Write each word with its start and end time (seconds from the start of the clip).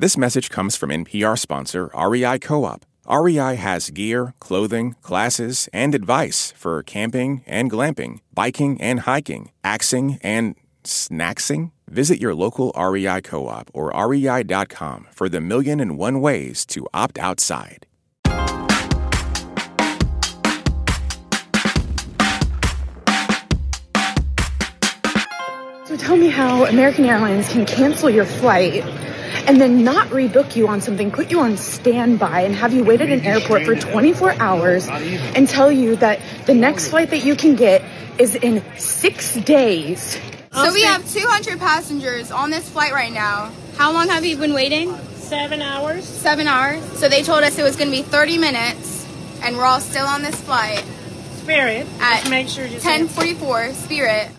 This 0.00 0.16
message 0.16 0.48
comes 0.48 0.76
from 0.76 0.90
NPR 0.90 1.36
sponsor 1.36 1.90
REI 1.92 2.38
Co 2.38 2.64
op. 2.64 2.86
REI 3.10 3.56
has 3.56 3.90
gear, 3.90 4.32
clothing, 4.38 4.94
classes, 5.02 5.68
and 5.72 5.92
advice 5.92 6.52
for 6.56 6.84
camping 6.84 7.42
and 7.48 7.68
glamping, 7.68 8.20
biking 8.32 8.80
and 8.80 9.00
hiking, 9.00 9.50
axing 9.64 10.20
and 10.22 10.54
snacksing. 10.84 11.72
Visit 11.88 12.20
your 12.20 12.32
local 12.32 12.72
REI 12.78 13.22
co 13.22 13.48
op 13.48 13.72
or 13.74 13.90
rei.com 13.90 15.08
for 15.10 15.28
the 15.28 15.40
million 15.40 15.80
and 15.80 15.98
one 15.98 16.20
ways 16.20 16.64
to 16.66 16.86
opt 16.94 17.18
outside. 17.18 17.84
So 25.86 25.96
tell 25.96 26.16
me 26.16 26.28
how 26.28 26.66
American 26.66 27.04
Airlines 27.04 27.48
can 27.48 27.66
cancel 27.66 28.08
your 28.08 28.26
flight 28.26 28.84
and 29.48 29.58
then 29.58 29.82
not 29.82 30.08
rebook 30.08 30.54
you 30.54 30.68
on 30.68 30.82
something, 30.82 31.10
put 31.10 31.30
you 31.30 31.40
on 31.40 31.56
standby, 31.56 32.42
and 32.42 32.54
have 32.54 32.74
you 32.74 32.84
wait 32.84 33.00
at 33.00 33.08
an 33.08 33.24
airport 33.24 33.64
for 33.64 33.74
24 33.74 34.34
hours 34.34 34.86
and 34.88 35.48
tell 35.48 35.72
you 35.72 35.96
that 35.96 36.20
the 36.46 36.54
next 36.54 36.88
flight 36.88 37.08
that 37.10 37.24
you 37.24 37.34
can 37.34 37.56
get 37.56 37.82
is 38.18 38.34
in 38.34 38.62
six 38.76 39.36
days. 39.36 40.20
So 40.52 40.72
we 40.72 40.82
have 40.82 41.08
200 41.10 41.58
passengers 41.58 42.30
on 42.30 42.50
this 42.50 42.68
flight 42.68 42.92
right 42.92 43.12
now. 43.12 43.50
How 43.76 43.92
long 43.92 44.08
have 44.08 44.24
you 44.24 44.36
been 44.36 44.52
waiting? 44.52 44.94
Seven 45.14 45.62
hours. 45.62 46.04
Seven 46.04 46.46
hours. 46.46 46.82
So 46.98 47.08
they 47.08 47.22
told 47.22 47.42
us 47.42 47.58
it 47.58 47.62
was 47.62 47.76
going 47.76 47.90
to 47.90 47.96
be 47.96 48.02
30 48.02 48.38
minutes, 48.38 49.06
and 49.42 49.56
we're 49.56 49.64
all 49.64 49.80
still 49.80 50.06
on 50.06 50.22
this 50.22 50.38
flight. 50.42 50.84
Spirit. 51.36 51.86
At 52.00 52.20
Just 52.20 52.30
make 52.30 52.48
sure 52.48 52.66
you 52.66 52.78
10:44 52.78 53.72
Spirit. 53.72 54.30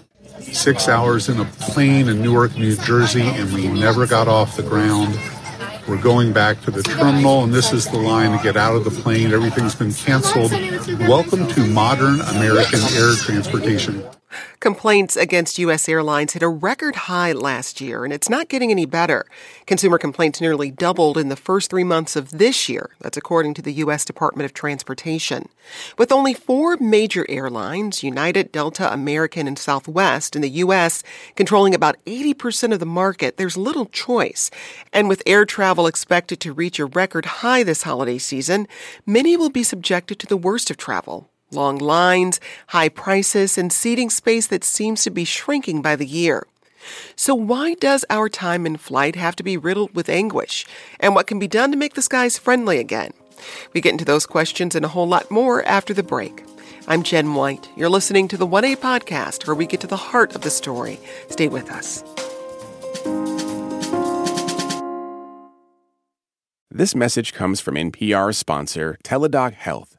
Six 0.42 0.88
hours 0.88 1.30
in 1.30 1.40
a 1.40 1.46
plane 1.46 2.08
in 2.10 2.22
Newark, 2.22 2.56
New 2.56 2.76
Jersey, 2.76 3.22
and 3.22 3.54
we 3.54 3.68
never 3.68 4.08
got 4.08 4.28
off 4.28 4.56
the 4.56 4.64
ground. 4.64 5.20
We're 5.88 6.02
going 6.02 6.34
back 6.34 6.62
to 6.62 6.72
the 6.72 6.84
terminal, 6.84 7.44
and 7.44 7.54
this 7.54 7.74
is 7.74 7.86
the 7.88 7.98
line 7.98 8.38
to 8.38 8.44
get 8.44 8.56
out 8.56 8.76
of 8.76 8.84
the 8.84 8.92
plane. 8.92 9.34
Everything's 9.34 9.76
been 9.76 9.94
canceled. 9.94 10.52
Welcome 11.08 11.48
to 11.48 11.66
modern 11.66 12.22
American 12.22 12.80
air 12.94 13.14
transportation. 13.16 14.04
Complaints 14.60 15.16
against 15.16 15.58
U.S. 15.60 15.88
airlines 15.88 16.34
hit 16.34 16.44
a 16.44 16.50
record 16.50 16.96
high 16.96 17.32
last 17.32 17.80
year, 17.80 18.04
and 18.04 18.12
it's 18.12 18.30
not 18.30 18.50
getting 18.50 18.72
any 18.72 18.86
better. 18.86 19.26
Consumer 19.66 19.98
complaints 19.98 20.42
nearly 20.42 20.70
doubled 20.70 21.18
in 21.18 21.30
the 21.30 21.38
first 21.38 21.70
three 21.70 21.86
months 21.86 22.18
of 22.18 22.32
this 22.32 22.68
year. 22.68 22.90
That's 23.00 23.18
according 23.18 23.54
to 23.56 23.62
the 23.62 23.74
U.S. 23.74 24.04
Department 24.04 24.46
of 24.46 24.54
Transportation. 24.54 25.48
With 25.98 26.12
only 26.12 26.34
four 26.34 26.76
major 26.78 27.26
airlines, 27.30 28.04
United, 28.04 28.52
Delta, 28.52 28.92
American, 28.92 29.48
and 29.48 29.58
Southwest, 29.58 30.36
in 30.36 30.42
the 30.42 30.50
U.S., 30.50 31.04
controlling 31.36 31.74
about 31.74 31.96
80% 32.06 32.74
of 32.74 32.80
the 32.80 32.86
market, 32.86 33.38
there's 33.38 33.56
little 33.56 33.86
choice. 33.86 34.52
And 34.92 35.08
with 35.08 35.24
air 35.26 35.46
travel 35.46 35.88
expected 35.88 36.40
to 36.42 36.54
reach 36.54 36.80
a 36.80 36.86
record 36.86 37.26
high 37.26 37.64
this 37.64 37.84
holiday 37.84 38.18
season, 38.18 38.68
many 39.06 39.38
will 39.38 39.50
be 39.50 39.64
subjected 39.64 40.20
to 40.20 40.28
the 40.28 40.38
worst 40.38 40.70
of 40.70 40.76
travel 40.76 41.30
long 41.52 41.78
lines, 41.78 42.40
high 42.68 42.90
prices, 42.90 43.58
and 43.58 43.72
seating 43.72 44.10
space 44.10 44.48
that 44.48 44.64
seems 44.64 45.04
to 45.04 45.10
be 45.10 45.26
shrinking 45.26 45.82
by 45.82 45.96
the 45.96 46.06
year. 46.06 46.46
So, 47.16 47.36
why 47.36 47.74
does 47.76 48.06
our 48.10 48.30
time 48.30 48.66
in 48.66 48.78
flight 48.78 49.16
have 49.16 49.36
to 49.38 49.44
be 49.44 49.58
riddled 49.58 49.94
with 49.94 50.10
anguish? 50.10 50.66
And 51.00 51.16
what 51.16 51.28
can 51.28 51.40
be 51.40 51.48
done 51.48 51.72
to 51.72 51.78
make 51.78 51.94
the 51.94 52.02
skies 52.02 52.38
friendly 52.38 52.80
again? 52.80 53.12
We 53.74 53.82
get 53.82 53.92
into 53.92 54.06
those 54.06 54.26
questions 54.26 54.76
and 54.76 54.86
a 54.86 54.90
whole 54.90 55.08
lot 55.08 55.30
more 55.30 55.64
after 55.66 55.94
the 55.94 56.04
break. 56.04 56.44
I'm 56.88 57.04
Jen 57.04 57.36
White. 57.36 57.70
You're 57.76 57.90
listening 57.90 58.28
to 58.30 58.38
the 58.38 58.48
1A 58.48 58.78
podcast, 58.78 59.46
where 59.46 59.56
we 59.56 59.68
get 59.68 59.82
to 59.82 59.88
the 59.88 59.96
heart 59.96 60.36
of 60.36 60.42
the 60.42 60.50
story. 60.50 61.00
Stay 61.30 61.48
with 61.48 61.70
us. 61.70 62.04
This 66.72 66.96
message 66.96 67.34
comes 67.34 67.60
from 67.60 67.76
NPR 67.76 68.34
sponsor 68.34 68.98
Teladoc 69.04 69.54
Health. 69.54 69.99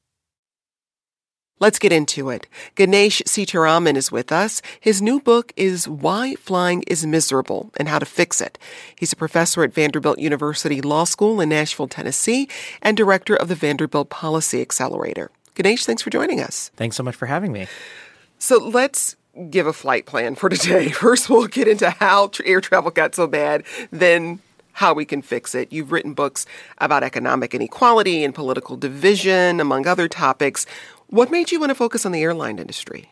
Let's 1.61 1.77
get 1.77 1.91
into 1.91 2.31
it. 2.31 2.47
Ganesh 2.73 3.21
Sitaraman 3.27 3.95
is 3.95 4.11
with 4.11 4.31
us. 4.31 4.63
His 4.79 4.99
new 4.99 5.19
book 5.19 5.53
is 5.55 5.87
Why 5.87 6.33
Flying 6.33 6.81
is 6.87 7.05
Miserable 7.05 7.71
and 7.77 7.87
How 7.87 7.99
to 7.99 8.05
Fix 8.07 8.41
It. 8.41 8.57
He's 8.95 9.13
a 9.13 9.15
professor 9.15 9.61
at 9.61 9.71
Vanderbilt 9.71 10.17
University 10.17 10.81
Law 10.81 11.03
School 11.03 11.39
in 11.39 11.49
Nashville, 11.49 11.87
Tennessee, 11.87 12.49
and 12.81 12.97
director 12.97 13.35
of 13.35 13.47
the 13.47 13.53
Vanderbilt 13.53 14.09
Policy 14.09 14.59
Accelerator. 14.59 15.29
Ganesh, 15.53 15.85
thanks 15.85 16.01
for 16.01 16.09
joining 16.09 16.41
us. 16.41 16.71
Thanks 16.77 16.95
so 16.95 17.03
much 17.03 17.15
for 17.15 17.27
having 17.27 17.51
me. 17.51 17.67
So 18.39 18.57
let's 18.57 19.15
give 19.51 19.67
a 19.67 19.73
flight 19.73 20.07
plan 20.07 20.33
for 20.33 20.49
today. 20.49 20.89
First, 20.89 21.29
we'll 21.29 21.45
get 21.45 21.67
into 21.67 21.91
how 21.91 22.31
air 22.43 22.59
travel 22.59 22.89
got 22.89 23.13
so 23.13 23.27
bad, 23.27 23.65
then 23.91 24.39
how 24.73 24.93
we 24.93 25.05
can 25.05 25.21
fix 25.21 25.53
it. 25.53 25.71
You've 25.71 25.91
written 25.91 26.13
books 26.13 26.45
about 26.79 27.03
economic 27.03 27.53
inequality 27.53 28.23
and 28.23 28.33
political 28.33 28.77
division, 28.77 29.59
among 29.59 29.85
other 29.85 30.07
topics. 30.07 30.65
What 31.11 31.29
made 31.29 31.51
you 31.51 31.59
want 31.59 31.71
to 31.71 31.75
focus 31.75 32.05
on 32.05 32.13
the 32.13 32.21
airline 32.21 32.57
industry? 32.57 33.11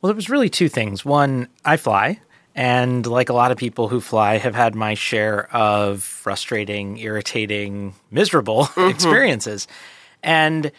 Well, 0.00 0.10
it 0.10 0.14
was 0.14 0.30
really 0.30 0.48
two 0.48 0.68
things. 0.68 1.04
One, 1.04 1.48
I 1.64 1.76
fly, 1.76 2.20
and 2.54 3.04
like 3.04 3.30
a 3.30 3.32
lot 3.32 3.50
of 3.50 3.58
people 3.58 3.88
who 3.88 4.00
fly, 4.00 4.38
have 4.38 4.54
had 4.54 4.76
my 4.76 4.94
share 4.94 5.52
of 5.52 6.04
frustrating, 6.04 6.98
irritating, 6.98 7.94
miserable 8.12 8.64
mm-hmm. 8.66 8.88
experiences. 8.88 9.66
And 10.22 10.70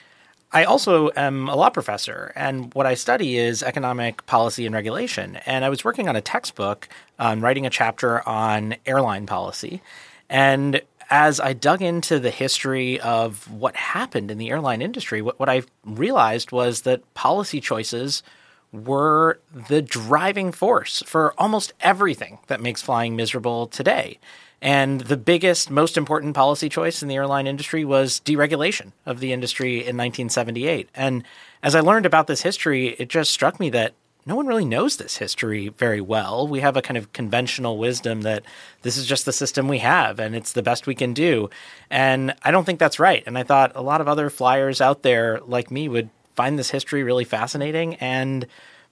I 0.53 0.63
also 0.63 1.09
am 1.17 1.49
a 1.49 1.55
law 1.57 1.69
professor, 1.69 2.31
and 2.33 2.73
what 2.73 2.85
I 2.85 2.93
study 2.93 3.37
is 3.37 3.61
economic 3.61 4.25
policy 4.25 4.65
and 4.65 4.73
regulation. 4.73 5.35
And 5.45 5.65
I 5.65 5.69
was 5.69 5.83
working 5.83 6.07
on 6.07 6.15
a 6.15 6.21
textbook, 6.21 6.87
um, 7.19 7.41
writing 7.41 7.65
a 7.65 7.69
chapter 7.69 8.25
on 8.25 8.75
airline 8.85 9.25
policy. 9.25 9.81
And 10.29 10.81
as 11.13 11.39
I 11.39 11.53
dug 11.53 11.83
into 11.83 12.19
the 12.19 12.31
history 12.31 12.99
of 12.99 13.47
what 13.51 13.75
happened 13.75 14.31
in 14.31 14.39
the 14.39 14.49
airline 14.49 14.81
industry, 14.81 15.21
what, 15.21 15.39
what 15.39 15.47
I 15.47 15.61
realized 15.85 16.51
was 16.51 16.81
that 16.81 17.13
policy 17.13 17.61
choices 17.61 18.23
were 18.71 19.39
the 19.69 19.83
driving 19.83 20.51
force 20.51 21.03
for 21.05 21.35
almost 21.37 21.71
everything 21.81 22.39
that 22.47 22.61
makes 22.61 22.81
flying 22.81 23.15
miserable 23.15 23.67
today. 23.67 24.17
And 24.59 25.01
the 25.01 25.15
biggest, 25.15 25.69
most 25.69 25.97
important 25.97 26.33
policy 26.33 26.67
choice 26.67 27.03
in 27.03 27.09
the 27.09 27.15
airline 27.15 27.45
industry 27.45 27.85
was 27.85 28.19
deregulation 28.21 28.91
of 29.05 29.19
the 29.19 29.33
industry 29.33 29.73
in 29.73 29.95
1978. 29.95 30.89
And 30.95 31.23
as 31.61 31.75
I 31.75 31.81
learned 31.81 32.07
about 32.07 32.25
this 32.25 32.41
history, 32.41 32.95
it 32.97 33.07
just 33.09 33.29
struck 33.29 33.59
me 33.59 33.69
that 33.69 33.93
no 34.25 34.35
one 34.35 34.47
really 34.47 34.65
knows 34.65 34.97
this 34.97 35.17
history 35.17 35.69
very 35.69 36.01
well. 36.01 36.47
We 36.47 36.61
have 36.61 36.77
a 36.77 36.81
kind 36.81 36.97
of 36.97 37.11
conventional 37.13 37.77
wisdom 37.77 38.21
that 38.21 38.43
this 38.81 38.97
is 38.97 39.05
just 39.05 39.25
the 39.25 39.33
system 39.33 39.67
we 39.67 39.79
have 39.79 40.19
and 40.19 40.35
it's 40.35 40.53
the 40.53 40.63
best 40.63 40.87
we 40.87 40.95
can 40.95 41.13
do. 41.13 41.49
And 41.89 42.33
I 42.43 42.51
don't 42.51 42.63
think 42.63 42.79
that's 42.79 42.99
right. 42.99 43.23
And 43.25 43.37
I 43.37 43.43
thought 43.43 43.73
a 43.75 43.81
lot 43.81 44.01
of 44.01 44.07
other 44.07 44.29
flyers 44.29 44.81
out 44.81 45.03
there 45.03 45.39
like 45.41 45.71
me 45.71 45.89
would 45.89 46.09
find 46.35 46.57
this 46.57 46.69
history 46.69 47.03
really 47.03 47.25
fascinating 47.25 47.95
and 47.95 48.47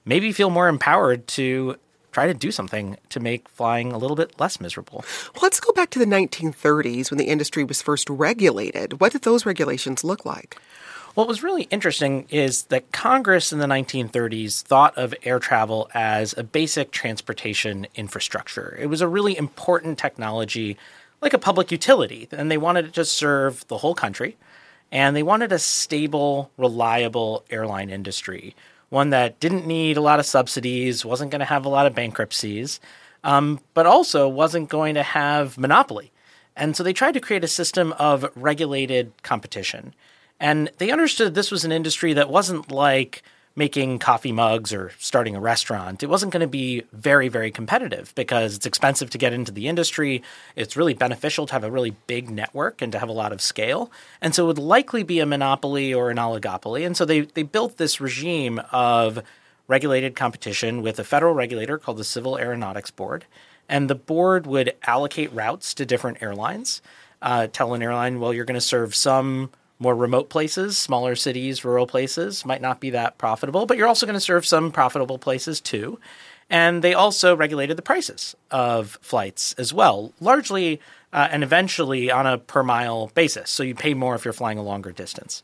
maybe 0.06 0.32
feel 0.32 0.50
more 0.50 0.68
empowered 0.68 1.28
to 1.28 1.78
try 2.12 2.28
to 2.28 2.34
do 2.34 2.52
something 2.52 2.98
to 3.10 3.20
make 3.20 3.48
flying 3.48 3.92
a 3.92 3.98
little 3.98 4.18
bit 4.18 4.38
less 4.40 4.60
miserable. 4.60 5.06
Let's 5.42 5.60
go 5.62 5.72
back 5.72 5.90
to 5.92 6.00
the 6.00 6.06
1930s 6.06 7.10
when 7.10 7.18
the 7.18 7.30
industry 7.30 7.64
was 7.64 7.82
first 7.82 8.10
regulated. 8.10 9.00
What 9.00 9.14
did 9.14 9.22
those 9.22 9.46
regulations 9.46 10.04
look 10.04 10.26
like? 10.26 10.58
What 11.14 11.28
was 11.28 11.44
really 11.44 11.64
interesting 11.64 12.26
is 12.30 12.64
that 12.66 12.94
Congress 12.94 13.52
in 13.52 13.60
the 13.60 13.66
1930s 13.66 14.62
thought 14.62 14.98
of 14.98 15.14
air 15.24 15.40
travel 15.40 15.90
as 15.94 16.34
a 16.38 16.44
basic 16.44 16.92
transportation 16.92 17.86
infrastructure. 17.96 18.78
It 18.80 18.86
was 18.86 19.02
a 19.02 19.10
really 19.10 19.38
important 19.38 19.98
technology, 19.98 20.78
like 21.22 21.34
a 21.34 21.38
public 21.38 21.70
utility, 21.70 22.30
and 22.32 22.50
they 22.50 22.58
wanted 22.58 22.86
it 22.86 22.94
to 22.94 23.04
serve 23.04 23.68
the 23.68 23.80
whole 23.80 23.94
country. 23.94 24.38
And 24.90 25.14
they 25.14 25.24
wanted 25.24 25.52
a 25.52 25.60
stable, 25.60 26.50
reliable 26.58 27.44
airline 27.50 27.90
industry, 27.90 28.56
one 28.88 29.10
that 29.10 29.38
didn't 29.42 29.68
need 29.68 29.98
a 29.98 30.02
lot 30.02 30.20
of 30.22 30.26
subsidies, 30.26 31.04
wasn't 31.04 31.32
going 31.32 31.40
to 31.40 31.46
have 31.46 31.66
a 31.66 31.70
lot 31.70 31.88
of 31.88 31.96
bankruptcies, 31.96 32.80
um, 33.26 33.60
but 33.74 33.86
also 33.86 34.30
wasn't 34.30 34.70
going 34.70 34.96
to 34.96 35.04
have 35.04 35.58
monopoly. 35.58 36.14
And 36.56 36.76
so 36.76 36.84
they 36.84 36.94
tried 36.94 37.14
to 37.14 37.20
create 37.20 37.44
a 37.44 37.50
system 37.50 37.94
of 37.94 38.32
regulated 38.34 39.12
competition. 39.24 39.94
And 40.42 40.72
they 40.80 40.90
understood 40.90 41.36
this 41.36 41.52
was 41.52 41.64
an 41.64 41.72
industry 41.72 42.14
that 42.14 42.28
wasn't 42.30 42.72
like 42.72 43.22
making 43.56 44.00
coffee 44.00 44.32
mugs 44.32 44.74
or 44.74 44.92
starting 44.98 45.36
a 45.36 45.40
restaurant. 45.40 46.02
It 46.02 46.08
wasn't 46.08 46.32
going 46.32 46.42
to 46.42 46.48
be 46.48 46.84
very, 46.94 47.28
very 47.28 47.52
competitive 47.52 48.12
because 48.16 48.56
it's 48.56 48.66
expensive 48.66 49.12
to 49.12 49.20
get 49.20 49.34
into 49.34 49.52
the 49.52 49.68
industry. 49.68 50.24
It's 50.56 50.76
really 50.76 50.96
beneficial 50.96 51.46
to 51.46 51.54
have 51.54 51.64
a 51.64 51.70
really 51.70 51.96
big 52.08 52.32
network 52.32 52.82
and 52.82 52.92
to 52.92 52.98
have 52.98 53.10
a 53.10 53.14
lot 53.14 53.32
of 53.32 53.40
scale. 53.40 53.92
And 54.20 54.34
so 54.34 54.46
it 54.46 54.48
would 54.48 54.58
likely 54.58 55.04
be 55.04 55.20
a 55.20 55.28
monopoly 55.28 55.94
or 55.94 56.10
an 56.10 56.18
oligopoly. 56.18 56.88
And 56.88 56.98
so 56.98 57.06
they, 57.06 57.22
they 57.22 57.44
built 57.44 57.78
this 57.78 58.02
regime 58.02 58.62
of 58.72 59.22
regulated 59.68 60.16
competition 60.16 60.82
with 60.82 60.98
a 60.98 61.04
federal 61.04 61.36
regulator 61.36 61.78
called 61.78 61.98
the 61.98 62.04
Civil 62.04 62.40
Aeronautics 62.40 62.90
Board. 62.90 63.26
And 63.70 63.90
the 63.90 63.96
board 63.96 64.48
would 64.48 64.74
allocate 64.84 65.32
routes 65.34 65.76
to 65.76 65.86
different 65.86 66.24
airlines, 66.24 66.82
uh, 67.22 67.46
tell 67.48 67.76
an 67.76 67.84
airline, 67.84 68.20
well, 68.20 68.34
you're 68.34 68.46
going 68.46 68.56
to 68.56 68.62
serve 68.62 68.96
some 68.96 69.52
more 69.82 69.96
remote 69.96 70.30
places, 70.30 70.78
smaller 70.78 71.16
cities, 71.16 71.66
rural 71.66 71.88
places 71.88 72.46
might 72.46 72.62
not 72.62 72.80
be 72.80 72.92
that 72.92 73.18
profitable, 73.18 73.66
but 73.66 73.78
you're 73.78 73.88
also 73.88 74.06
going 74.06 74.14
to 74.14 74.20
serve 74.20 74.46
some 74.46 74.72
profitable 74.72 75.18
places 75.18 75.60
too. 75.60 76.00
And 76.52 76.84
they 76.84 76.94
also 76.94 77.36
regulated 77.36 77.78
the 77.78 77.82
prices 77.82 78.36
of 78.52 79.00
flights 79.02 79.54
as 79.54 79.74
well, 79.74 80.14
largely 80.20 80.80
uh, 81.12 81.28
and 81.32 81.44
eventually 81.44 82.12
on 82.12 82.28
a 82.28 82.38
per 82.38 82.62
mile 82.62 83.08
basis. 83.16 83.50
So 83.50 83.64
you 83.64 83.74
pay 83.74 83.96
more 83.96 84.14
if 84.14 84.24
you're 84.24 84.34
flying 84.34 84.60
a 84.60 84.64
longer 84.64 84.92
distance. 84.92 85.42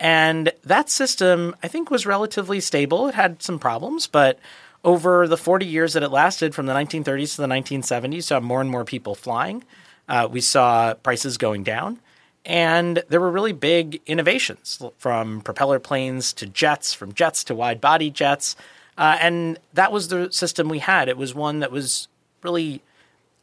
And 0.00 0.52
that 0.64 0.90
system, 0.90 1.54
I 1.62 1.68
think, 1.68 1.90
was 1.90 2.04
relatively 2.04 2.60
stable. 2.60 3.06
It 3.06 3.14
had 3.14 3.42
some 3.42 3.58
problems, 3.58 4.06
but 4.06 4.40
over 4.84 5.28
the 5.28 5.36
40 5.36 5.66
years 5.66 5.92
that 5.92 6.02
it 6.02 6.10
lasted 6.10 6.54
from 6.54 6.66
the 6.66 6.72
1930s 6.72 7.36
to 7.36 7.42
the 7.42 7.48
1970s, 7.48 8.24
saw 8.24 8.40
more 8.40 8.60
and 8.60 8.70
more 8.70 8.84
people 8.84 9.14
flying. 9.14 9.64
Uh, 10.08 10.28
we 10.30 10.40
saw 10.40 10.94
prices 10.94 11.36
going 11.36 11.62
down. 11.62 12.00
And 12.48 13.04
there 13.08 13.20
were 13.20 13.30
really 13.30 13.52
big 13.52 14.00
innovations 14.06 14.80
from 14.96 15.42
propeller 15.42 15.78
planes 15.78 16.32
to 16.32 16.46
jets, 16.46 16.94
from 16.94 17.12
jets 17.12 17.44
to 17.44 17.54
wide 17.54 17.78
body 17.78 18.10
jets. 18.10 18.56
Uh, 18.96 19.18
and 19.20 19.58
that 19.74 19.92
was 19.92 20.08
the 20.08 20.32
system 20.32 20.70
we 20.70 20.78
had. 20.78 21.10
It 21.10 21.18
was 21.18 21.34
one 21.34 21.60
that 21.60 21.70
was 21.70 22.08
really 22.42 22.82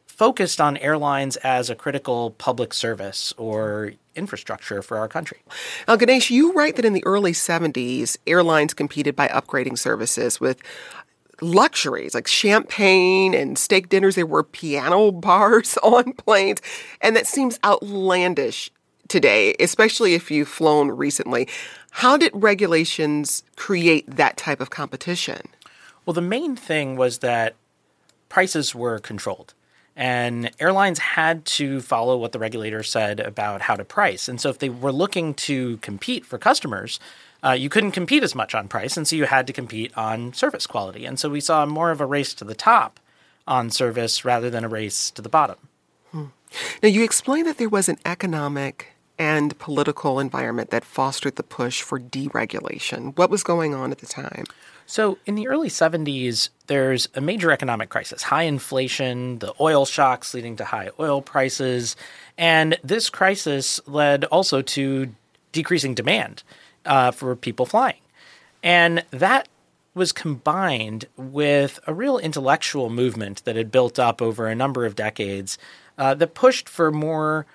focused 0.08 0.60
on 0.60 0.76
airlines 0.78 1.36
as 1.36 1.70
a 1.70 1.76
critical 1.76 2.32
public 2.32 2.74
service 2.74 3.32
or 3.36 3.92
infrastructure 4.16 4.82
for 4.82 4.98
our 4.98 5.06
country. 5.06 5.38
Now, 5.86 5.94
Ganesh, 5.96 6.30
you 6.30 6.52
write 6.52 6.74
that 6.76 6.84
in 6.84 6.92
the 6.92 7.04
early 7.06 7.32
70s, 7.32 8.16
airlines 8.26 8.74
competed 8.74 9.14
by 9.14 9.28
upgrading 9.28 9.78
services 9.78 10.40
with 10.40 10.60
luxuries 11.40 12.14
like 12.14 12.26
champagne 12.26 13.34
and 13.34 13.58
steak 13.58 13.88
dinners. 13.88 14.14
There 14.14 14.26
were 14.26 14.42
piano 14.42 15.12
bars 15.12 15.76
on 15.82 16.14
planes. 16.14 16.60
And 17.00 17.14
that 17.14 17.26
seems 17.26 17.60
outlandish 17.64 18.70
today, 19.08 19.54
especially 19.60 20.14
if 20.14 20.30
you've 20.30 20.48
flown 20.48 20.90
recently. 20.90 21.48
How 21.90 22.16
did 22.16 22.32
regulations 22.34 23.42
create 23.56 24.16
that 24.16 24.36
type 24.36 24.60
of 24.60 24.70
competition? 24.70 25.48
Well, 26.04 26.14
the 26.14 26.20
main 26.20 26.56
thing 26.56 26.96
was 26.96 27.18
that 27.18 27.54
prices 28.28 28.74
were 28.74 28.98
controlled. 28.98 29.54
And 29.98 30.50
airlines 30.60 30.98
had 30.98 31.46
to 31.46 31.80
follow 31.80 32.18
what 32.18 32.32
the 32.32 32.38
regulator 32.38 32.82
said 32.82 33.18
about 33.18 33.62
how 33.62 33.76
to 33.76 33.84
price. 33.84 34.28
And 34.28 34.38
so, 34.38 34.50
if 34.50 34.58
they 34.58 34.68
were 34.68 34.92
looking 34.92 35.32
to 35.34 35.78
compete 35.78 36.26
for 36.26 36.36
customers, 36.36 37.00
uh, 37.42 37.52
you 37.52 37.70
couldn't 37.70 37.92
compete 37.92 38.22
as 38.22 38.34
much 38.34 38.54
on 38.54 38.68
price. 38.68 38.98
And 38.98 39.08
so, 39.08 39.16
you 39.16 39.24
had 39.24 39.46
to 39.46 39.54
compete 39.54 39.96
on 39.96 40.34
service 40.34 40.66
quality. 40.66 41.06
And 41.06 41.18
so, 41.18 41.30
we 41.30 41.40
saw 41.40 41.64
more 41.64 41.90
of 41.90 42.02
a 42.02 42.06
race 42.06 42.34
to 42.34 42.44
the 42.44 42.54
top 42.54 43.00
on 43.46 43.70
service 43.70 44.22
rather 44.22 44.50
than 44.50 44.64
a 44.64 44.68
race 44.68 45.10
to 45.12 45.22
the 45.22 45.30
bottom. 45.30 45.56
Hmm. 46.10 46.24
Now, 46.82 46.90
you 46.90 47.02
explained 47.02 47.46
that 47.46 47.56
there 47.56 47.70
was 47.70 47.88
an 47.88 47.98
economic 48.04 48.95
and 49.18 49.58
political 49.58 50.20
environment 50.20 50.70
that 50.70 50.84
fostered 50.84 51.36
the 51.36 51.42
push 51.42 51.82
for 51.82 51.98
deregulation. 51.98 53.16
What 53.16 53.30
was 53.30 53.42
going 53.42 53.74
on 53.74 53.90
at 53.90 53.98
the 53.98 54.06
time? 54.06 54.44
So, 54.88 55.18
in 55.26 55.34
the 55.34 55.48
early 55.48 55.68
70s, 55.68 56.50
there's 56.68 57.08
a 57.14 57.20
major 57.20 57.50
economic 57.50 57.88
crisis 57.88 58.22
high 58.22 58.44
inflation, 58.44 59.40
the 59.40 59.52
oil 59.60 59.84
shocks 59.84 60.32
leading 60.32 60.56
to 60.56 60.64
high 60.64 60.90
oil 61.00 61.22
prices. 61.22 61.96
And 62.38 62.78
this 62.84 63.10
crisis 63.10 63.80
led 63.86 64.24
also 64.26 64.62
to 64.62 65.12
decreasing 65.52 65.94
demand 65.94 66.44
uh, 66.84 67.10
for 67.10 67.34
people 67.34 67.66
flying. 67.66 67.98
And 68.62 69.04
that 69.10 69.48
was 69.94 70.12
combined 70.12 71.06
with 71.16 71.80
a 71.86 71.94
real 71.94 72.18
intellectual 72.18 72.90
movement 72.90 73.42
that 73.44 73.56
had 73.56 73.72
built 73.72 73.98
up 73.98 74.20
over 74.20 74.46
a 74.46 74.54
number 74.54 74.84
of 74.84 74.94
decades 74.94 75.56
uh, 75.98 76.14
that 76.14 76.34
pushed 76.34 76.68
for 76.68 76.92
more 76.92 77.46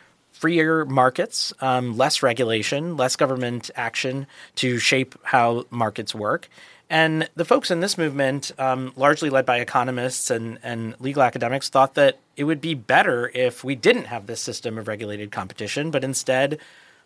freer 0.42 0.86
markets, 0.86 1.54
um, 1.62 1.96
less 1.96 2.24
regulation, 2.24 2.98
less 2.98 3.16
government 3.16 3.70
action 3.76 4.26
to 4.56 4.80
shape 4.80 5.14
how 5.22 5.66
markets 5.70 6.16
work. 6.16 6.50
And 6.90 7.30
the 7.36 7.46
folks 7.46 7.70
in 7.70 7.80
this 7.80 7.96
movement, 7.96 8.52
um, 8.58 8.92
largely 8.96 9.30
led 9.30 9.46
by 9.46 9.60
economists 9.60 10.32
and, 10.32 10.58
and 10.64 11.00
legal 11.00 11.22
academics, 11.22 11.70
thought 11.70 11.94
that 11.94 12.18
it 12.36 12.46
would 12.46 12.60
be 12.60 12.74
better 12.74 13.30
if 13.36 13.64
we 13.64 13.76
didn't 13.76 14.06
have 14.06 14.26
this 14.26 14.42
system 14.42 14.80
of 14.80 14.88
regulated 14.88 15.32
competition, 15.32 15.92
but 15.92 16.04
instead 16.04 16.58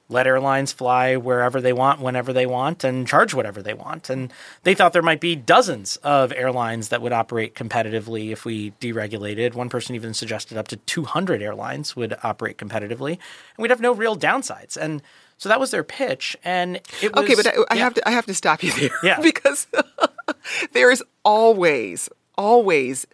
let 0.08 0.28
airlines 0.28 0.72
fly 0.72 1.16
wherever 1.16 1.60
they 1.60 1.74
want, 1.74 2.00
whenever 2.00 2.32
they 2.32 2.46
want, 2.46 2.84
and 2.84 3.08
charge 3.08 3.34
whatever 3.34 3.62
they 3.62 3.74
want. 3.74 4.10
And 4.10 4.32
they 4.64 4.76
thought 4.76 4.94
there 4.94 5.02
might 5.02 5.20
be 5.20 5.36
dozens 5.36 5.98
of 5.98 6.32
airlines 6.34 6.90
that 6.90 7.02
would 7.02 7.12
operate 7.12 7.56
competitively 7.56 8.32
if 8.32 8.46
we 8.46 8.72
deregulated. 8.82 9.56
One 9.56 9.70
person 9.70 9.96
even 9.96 10.14
suggested 10.14 10.58
up 10.58 10.68
to 10.70 10.78
200 10.78 11.42
airlines 11.42 11.96
would 11.96 12.16
operate 12.24 12.58
competitively, 12.58 13.12
and 13.12 13.58
we'd 13.58 13.72
have 13.72 13.82
no 13.82 13.94
real 13.94 14.16
downsides. 14.16 14.78
And 14.78 15.02
so 15.38 15.50
that 15.50 15.60
was 15.60 15.72
their 15.72 15.84
pitch. 15.84 16.38
And 16.44 16.78
it 17.02 17.16
was, 17.16 17.24
okay, 17.24 17.36
but 17.36 17.48
I, 17.48 17.52
I 17.52 17.76
yeah. 17.76 17.84
have 17.84 17.94
to 17.96 18.08
I 18.08 18.12
have 18.12 18.26
to 18.28 18.34
stop 18.34 18.64
you 18.64 18.72
there, 18.74 18.98
yeah. 19.04 19.20
because 19.24 19.68
there 20.74 20.92
is 20.92 21.04
always 21.24 22.10
always 22.38 23.08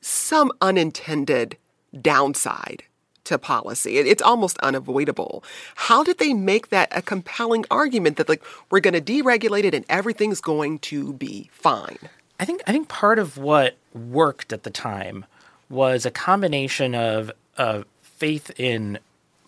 some 0.00 0.50
unintended 0.60 1.56
downside 2.00 2.84
to 3.26 3.38
policy. 3.38 3.98
It's 3.98 4.22
almost 4.22 4.58
unavoidable. 4.58 5.44
How 5.74 6.02
did 6.02 6.18
they 6.18 6.34
make 6.34 6.68
that 6.70 6.88
a 6.90 7.02
compelling 7.02 7.64
argument 7.70 8.16
that 8.16 8.28
like 8.28 8.42
we're 8.70 8.80
going 8.80 8.94
to 8.94 9.00
deregulate 9.00 9.64
it 9.64 9.74
and 9.74 9.84
everything's 9.88 10.40
going 10.40 10.78
to 10.80 11.12
be 11.12 11.50
fine? 11.52 11.98
I 12.38 12.44
think 12.44 12.62
I 12.66 12.72
think 12.72 12.88
part 12.88 13.18
of 13.18 13.38
what 13.38 13.76
worked 13.94 14.52
at 14.52 14.62
the 14.62 14.70
time 14.70 15.24
was 15.68 16.06
a 16.06 16.10
combination 16.10 16.94
of 16.94 17.30
uh, 17.56 17.82
faith 18.02 18.50
in 18.58 18.98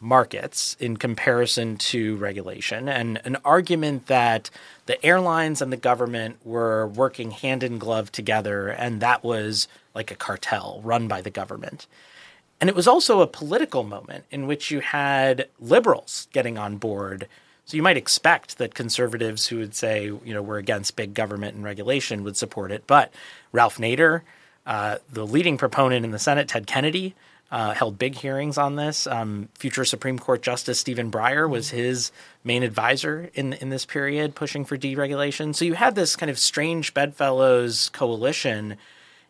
markets 0.00 0.76
in 0.78 0.96
comparison 0.96 1.76
to 1.76 2.16
regulation 2.16 2.88
and 2.88 3.20
an 3.24 3.36
argument 3.44 4.06
that 4.06 4.48
the 4.86 5.04
airlines 5.04 5.60
and 5.60 5.72
the 5.72 5.76
government 5.76 6.36
were 6.44 6.86
working 6.86 7.32
hand 7.32 7.64
in 7.64 7.78
glove 7.78 8.12
together 8.12 8.68
and 8.68 9.00
that 9.00 9.24
was 9.24 9.66
like 9.94 10.10
a 10.10 10.14
cartel 10.14 10.80
run 10.84 11.08
by 11.08 11.20
the 11.20 11.30
government. 11.30 11.86
And 12.60 12.68
it 12.68 12.76
was 12.76 12.88
also 12.88 13.20
a 13.20 13.26
political 13.26 13.84
moment 13.84 14.24
in 14.30 14.46
which 14.46 14.70
you 14.70 14.80
had 14.80 15.48
liberals 15.60 16.28
getting 16.32 16.58
on 16.58 16.76
board. 16.76 17.28
So 17.64 17.76
you 17.76 17.82
might 17.82 17.96
expect 17.96 18.58
that 18.58 18.74
conservatives 18.74 19.46
who 19.46 19.58
would 19.58 19.74
say, 19.74 20.06
you 20.06 20.34
know, 20.34 20.42
we're 20.42 20.58
against 20.58 20.96
big 20.96 21.14
government 21.14 21.54
and 21.54 21.64
regulation 21.64 22.24
would 22.24 22.36
support 22.36 22.72
it. 22.72 22.84
But 22.86 23.12
Ralph 23.52 23.78
Nader, 23.78 24.22
uh, 24.66 24.96
the 25.12 25.26
leading 25.26 25.56
proponent 25.58 26.04
in 26.04 26.10
the 26.10 26.18
Senate, 26.18 26.48
Ted 26.48 26.66
Kennedy, 26.66 27.14
uh, 27.50 27.72
held 27.72 27.98
big 27.98 28.14
hearings 28.14 28.58
on 28.58 28.76
this. 28.76 29.06
Um, 29.06 29.48
future 29.54 29.84
Supreme 29.84 30.18
Court 30.18 30.42
Justice 30.42 30.78
Stephen 30.80 31.10
Breyer 31.10 31.48
was 31.48 31.70
his 31.70 32.12
main 32.44 32.62
advisor 32.62 33.30
in 33.34 33.54
in 33.54 33.70
this 33.70 33.86
period, 33.86 34.34
pushing 34.34 34.64
for 34.64 34.76
deregulation. 34.76 35.54
So 35.54 35.64
you 35.64 35.74
had 35.74 35.94
this 35.94 36.16
kind 36.16 36.30
of 36.30 36.38
strange 36.38 36.92
bedfellows 36.92 37.88
coalition 37.90 38.76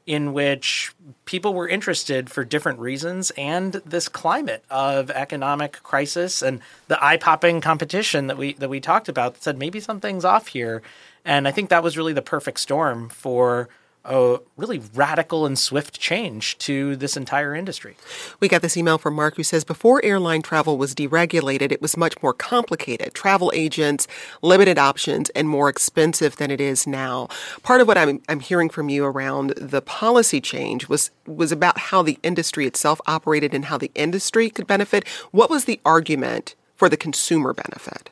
in 0.09 0.33
which 0.33 0.91
people 1.27 1.53
were 1.53 1.69
interested 1.69 2.31
for 2.31 2.43
different 2.43 2.79
reasons 2.79 3.31
and 3.37 3.75
this 3.85 4.09
climate 4.09 4.65
of 4.71 5.11
economic 5.11 5.83
crisis 5.83 6.41
and 6.41 6.61
the 6.87 7.05
eye-popping 7.05 7.61
competition 7.61 8.27
that 8.27 8.39
we 8.39 8.55
that 8.55 8.71
we 8.71 8.81
talked 8.81 9.11
about 9.11 9.35
that 9.35 9.43
said 9.43 9.59
maybe 9.59 9.79
something's 9.79 10.25
off 10.25 10.47
here. 10.49 10.81
And 11.27 11.47
i 11.47 11.51
think 11.51 11.69
that 11.69 11.83
was 11.83 11.99
really 11.99 12.15
the 12.15 12.23
perfect 12.23 12.59
storm 12.59 13.11
for 13.11 13.69
a 14.09 14.41
really 14.57 14.81
radical 14.95 15.45
and 15.45 15.59
swift 15.59 16.01
change 16.01 16.57
to 16.59 16.97
this 16.97 17.17
entire 17.17 17.55
industry. 17.55 17.95
We 18.41 18.49
got 18.49 18.63
this 18.63 18.77
email 18.77 18.97
from 18.97 19.15
Mark 19.15 19.37
who 19.37 19.43
says 19.43 19.65
before 19.65 20.03
airline 20.03 20.41
travel 20.41 20.79
was 20.79 20.95
deregulated, 20.95 21.71
it 21.71 21.83
was 21.83 21.97
much 21.97 22.21
more 22.23 22.33
complicated. 22.33 23.13
Travel 23.13 23.53
agents, 23.55 24.09
limited 24.41 24.79
options, 24.79 25.29
and 25.31 25.49
more 25.49 25.69
expensive 25.69 26.37
than 26.37 26.51
it 26.51 26.61
is 26.61 26.87
now. 26.87 27.29
Part 27.63 27.83
of 27.83 27.87
what 27.87 27.99
I'm, 27.99 28.23
I'm 28.29 28.41
hearing 28.41 28.71
from 28.71 28.89
you 28.89 29.05
around 29.05 29.51
the 29.51 29.83
policy 29.83 30.41
change 30.41 30.89
was 30.89 31.11
was 31.27 31.53
about 31.53 31.79
how 31.79 32.03
the 32.03 32.19
industry 32.23 32.67
itself 32.67 33.01
operated 33.07 33.53
and 33.53 33.67
how 33.67 33.77
the 33.77 33.91
industry 33.95 34.49
could 34.49 34.67
benefit. 34.67 35.07
What 35.31 35.51
was 35.51 35.67
the 35.67 35.81
argument 35.85 36.55
for 36.75 36.89
the 36.89 36.97
consumer 36.97 37.53
benefit? 37.53 38.11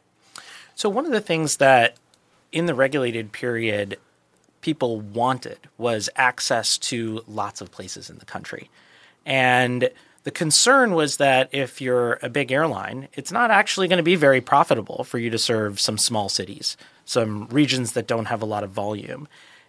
So 0.74 0.90
one 0.90 1.06
of 1.06 1.12
the 1.12 1.22
things 1.22 1.56
that 1.56 1.96
in 2.52 2.66
the 2.66 2.74
regulated 2.74 3.32
period 3.32 3.96
people 4.66 5.00
wanted 5.00 5.60
was 5.78 6.10
access 6.16 6.76
to 6.76 7.22
lots 7.28 7.60
of 7.60 7.70
places 7.70 8.10
in 8.10 8.18
the 8.18 8.24
country. 8.24 8.68
And 9.24 9.88
the 10.24 10.32
concern 10.32 10.94
was 10.94 11.18
that 11.18 11.48
if 11.52 11.80
you're 11.80 12.18
a 12.20 12.28
big 12.28 12.50
airline, 12.50 13.06
it's 13.14 13.30
not 13.30 13.52
actually 13.52 13.86
going 13.86 13.98
to 13.98 14.02
be 14.02 14.16
very 14.16 14.40
profitable 14.40 15.04
for 15.04 15.18
you 15.18 15.30
to 15.30 15.38
serve 15.38 15.78
some 15.78 15.96
small 15.96 16.28
cities, 16.28 16.76
some 17.04 17.46
regions 17.46 17.92
that 17.92 18.08
don't 18.08 18.24
have 18.24 18.42
a 18.42 18.44
lot 18.44 18.64
of 18.64 18.70
volume. 18.70 19.28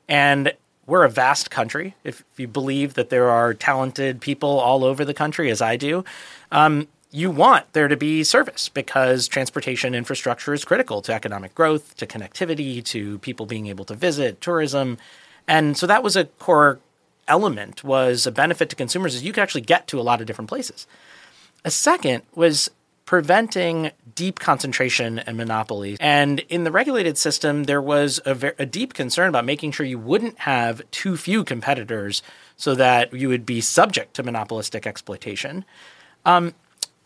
And 0.10 0.54
we're 0.88 1.04
a 1.04 1.12
vast 1.12 1.51
country. 1.51 1.94
If 2.04 2.24
you 2.36 2.48
believe 2.48 2.96
that 2.96 3.12
there 3.12 3.30
are 3.30 3.54
talented 3.54 4.20
people 4.20 4.60
all 4.60 4.84
over 4.84 5.06
the 5.06 5.13
country, 5.13 5.51
as 5.51 5.62
I 5.62 5.75
do, 5.75 6.04
um, 6.51 6.88
you 7.11 7.31
want 7.31 7.71
there 7.73 7.87
to 7.87 7.97
be 7.97 8.23
service 8.23 8.69
because 8.69 9.27
transportation 9.27 9.95
infrastructure 9.95 10.53
is 10.53 10.65
critical 10.65 11.01
to 11.03 11.13
economic 11.13 11.55
growth, 11.55 11.95
to 11.97 12.05
connectivity, 12.05 12.83
to 12.83 13.19
people 13.19 13.45
being 13.45 13.67
able 13.67 13.85
to 13.85 13.95
visit, 13.95 14.41
tourism. 14.41 14.97
And 15.47 15.77
so 15.77 15.87
that 15.87 16.03
was 16.03 16.15
a 16.15 16.25
core 16.25 16.79
element 17.27 17.83
was 17.83 18.25
a 18.25 18.31
benefit 18.31 18.69
to 18.69 18.75
consumers 18.75 19.15
is 19.15 19.23
you 19.23 19.33
could 19.33 19.41
actually 19.41 19.61
get 19.61 19.87
to 19.87 19.99
a 19.99 20.01
lot 20.01 20.21
of 20.21 20.27
different 20.27 20.49
places. 20.49 20.87
A 21.65 21.71
second 21.71 22.23
was 22.35 22.69
preventing 23.05 23.91
deep 24.15 24.37
concentration 24.37 25.19
and 25.19 25.37
monopoly. 25.37 25.95
And 25.99 26.41
in 26.49 26.65
the 26.65 26.71
regulated 26.71 27.17
system, 27.17 27.63
there 27.63 27.81
was 27.81 28.19
a, 28.25 28.33
ver- 28.33 28.55
a, 28.59 28.65
deep 28.65 28.93
concern 28.93 29.29
about 29.29 29.45
making 29.45 29.71
sure 29.71 29.85
you 29.85 29.97
wouldn't 29.97 30.39
have 30.39 30.81
too 30.91 31.15
few 31.15 31.45
competitors 31.45 32.21
so 32.57 32.75
that 32.75 33.13
you 33.13 33.29
would 33.29 33.45
be 33.45 33.61
subject 33.61 34.13
to 34.15 34.23
monopolistic 34.23 34.85
exploitation. 34.85 35.63
Um, 36.25 36.53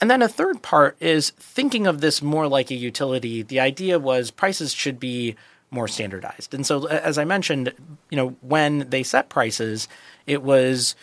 and 0.02 0.10
then 0.10 0.24
a 0.24 0.28
third 0.28 0.64
part 0.64 0.98
is 1.00 1.30
thinking 1.38 1.86
of 1.86 2.02
this 2.02 2.22
more 2.22 2.48
like 2.48 2.72
a 2.72 2.76
utility. 2.76 3.44
The 3.44 3.60
idea 3.60 4.00
was 4.00 4.32
prices 4.32 4.74
should 4.74 5.00
be 5.00 5.36
more 5.70 5.88
standardized. 5.88 6.54
And 6.54 6.66
so 6.66 6.88
as 6.88 7.18
I 7.18 7.24
mentioned, 7.24 7.72
you 8.10 8.18
know, 8.18 8.36
when 8.42 8.90
they 8.90 9.04
set 9.04 9.30
prices, 9.30 9.88
it 10.26 10.42
was 10.44 10.96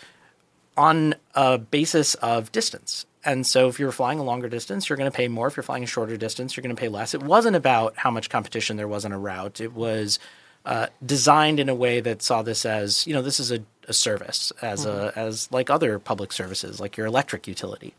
on 0.77 1.15
a 1.33 1.57
basis 1.57 2.13
of 2.15 2.51
distance. 2.51 3.05
And 3.25 3.45
so 3.47 3.67
if 3.67 3.79
you're 3.79 3.91
flying 3.91 4.19
a 4.19 4.23
longer 4.23 4.47
distance, 4.47 4.87
you're 4.87 4.97
going 4.97 5.11
to 5.11 5.15
pay 5.15 5.27
more. 5.27 5.47
If 5.47 5.57
you're 5.57 5.63
flying 5.63 5.83
a 5.83 5.87
shorter 5.87 6.15
distance, 6.17 6.55
you're 6.55 6.61
going 6.61 6.75
to 6.75 6.79
pay 6.79 6.87
less. 6.87 7.13
It 7.13 7.23
wasn't 7.23 7.55
about 7.55 7.97
how 7.97 8.11
much 8.11 8.29
competition 8.29 8.77
there 8.77 8.87
was 8.87 9.05
on 9.05 9.11
a 9.11 9.19
route. 9.19 9.59
It 9.59 9.73
was 9.73 10.19
uh, 10.65 10.87
designed 11.05 11.59
in 11.59 11.67
a 11.67 11.75
way 11.75 11.99
that 11.99 12.21
saw 12.21 12.43
this 12.43 12.65
as, 12.65 13.07
you 13.07 13.13
know, 13.13 13.21
this 13.21 13.39
is 13.39 13.51
a, 13.51 13.59
a 13.87 13.93
service 13.93 14.53
as 14.61 14.85
mm-hmm. 14.85 15.17
a 15.17 15.21
as 15.21 15.51
like 15.51 15.69
other 15.69 15.99
public 15.99 16.31
services, 16.31 16.79
like 16.79 16.95
your 16.95 17.07
electric 17.07 17.47
utility. 17.47 17.93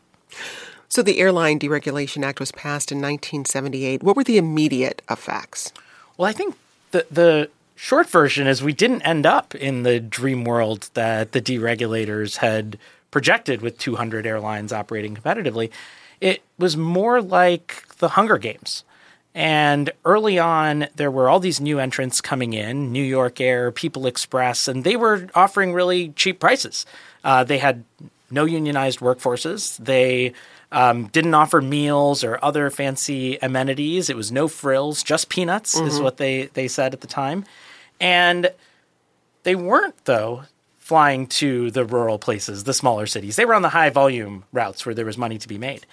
So 0.91 1.01
the 1.01 1.19
Airline 1.19 1.57
Deregulation 1.57 2.21
Act 2.21 2.41
was 2.41 2.51
passed 2.51 2.91
in 2.91 2.97
1978. 2.97 4.03
What 4.03 4.17
were 4.17 4.25
the 4.25 4.37
immediate 4.37 5.01
effects? 5.09 5.71
Well, 6.17 6.27
I 6.27 6.33
think 6.33 6.57
the 6.91 7.05
the 7.09 7.49
short 7.77 8.09
version 8.09 8.45
is 8.45 8.61
we 8.61 8.73
didn't 8.73 9.01
end 9.03 9.25
up 9.25 9.55
in 9.55 9.83
the 9.83 10.01
dream 10.01 10.43
world 10.43 10.89
that 10.95 11.31
the 11.31 11.41
deregulators 11.41 12.37
had 12.37 12.77
projected 13.09 13.61
with 13.61 13.77
200 13.77 14.25
airlines 14.25 14.73
operating 14.73 15.15
competitively. 15.15 15.69
It 16.19 16.41
was 16.59 16.75
more 16.75 17.21
like 17.21 17.85
the 17.99 18.09
Hunger 18.09 18.37
Games. 18.37 18.83
And 19.33 19.91
early 20.03 20.39
on, 20.39 20.87
there 20.97 21.09
were 21.09 21.29
all 21.29 21.39
these 21.39 21.61
new 21.61 21.79
entrants 21.79 22.19
coming 22.19 22.51
in 22.51 22.91
New 22.91 23.01
York 23.01 23.39
Air, 23.39 23.71
People 23.71 24.07
Express, 24.07 24.67
and 24.67 24.83
they 24.83 24.97
were 24.97 25.29
offering 25.35 25.71
really 25.71 26.09
cheap 26.17 26.41
prices. 26.41 26.85
Uh, 27.23 27.45
they 27.45 27.59
had 27.59 27.85
no 28.31 28.45
unionized 28.45 28.99
workforces. 28.99 29.77
They 29.77 30.33
um, 30.71 31.07
didn't 31.07 31.33
offer 31.33 31.61
meals 31.61 32.23
or 32.23 32.39
other 32.43 32.69
fancy 32.69 33.37
amenities. 33.41 34.09
It 34.09 34.15
was 34.15 34.31
no 34.31 34.47
frills, 34.47 35.03
just 35.03 35.29
peanuts, 35.29 35.75
mm-hmm. 35.75 35.87
is 35.87 35.99
what 35.99 36.17
they, 36.17 36.47
they 36.53 36.67
said 36.67 36.93
at 36.93 37.01
the 37.01 37.07
time. 37.07 37.45
And 37.99 38.51
they 39.43 39.55
weren't, 39.55 40.05
though, 40.05 40.43
flying 40.79 41.27
to 41.27 41.71
the 41.71 41.85
rural 41.85 42.19
places, 42.19 42.63
the 42.63 42.73
smaller 42.73 43.05
cities. 43.05 43.35
They 43.35 43.45
were 43.45 43.53
on 43.53 43.61
the 43.61 43.69
high 43.69 43.89
volume 43.89 44.43
routes 44.51 44.85
where 44.85 44.95
there 44.95 45.05
was 45.05 45.17
money 45.17 45.37
to 45.37 45.47
be 45.47 45.57
made. 45.57 45.85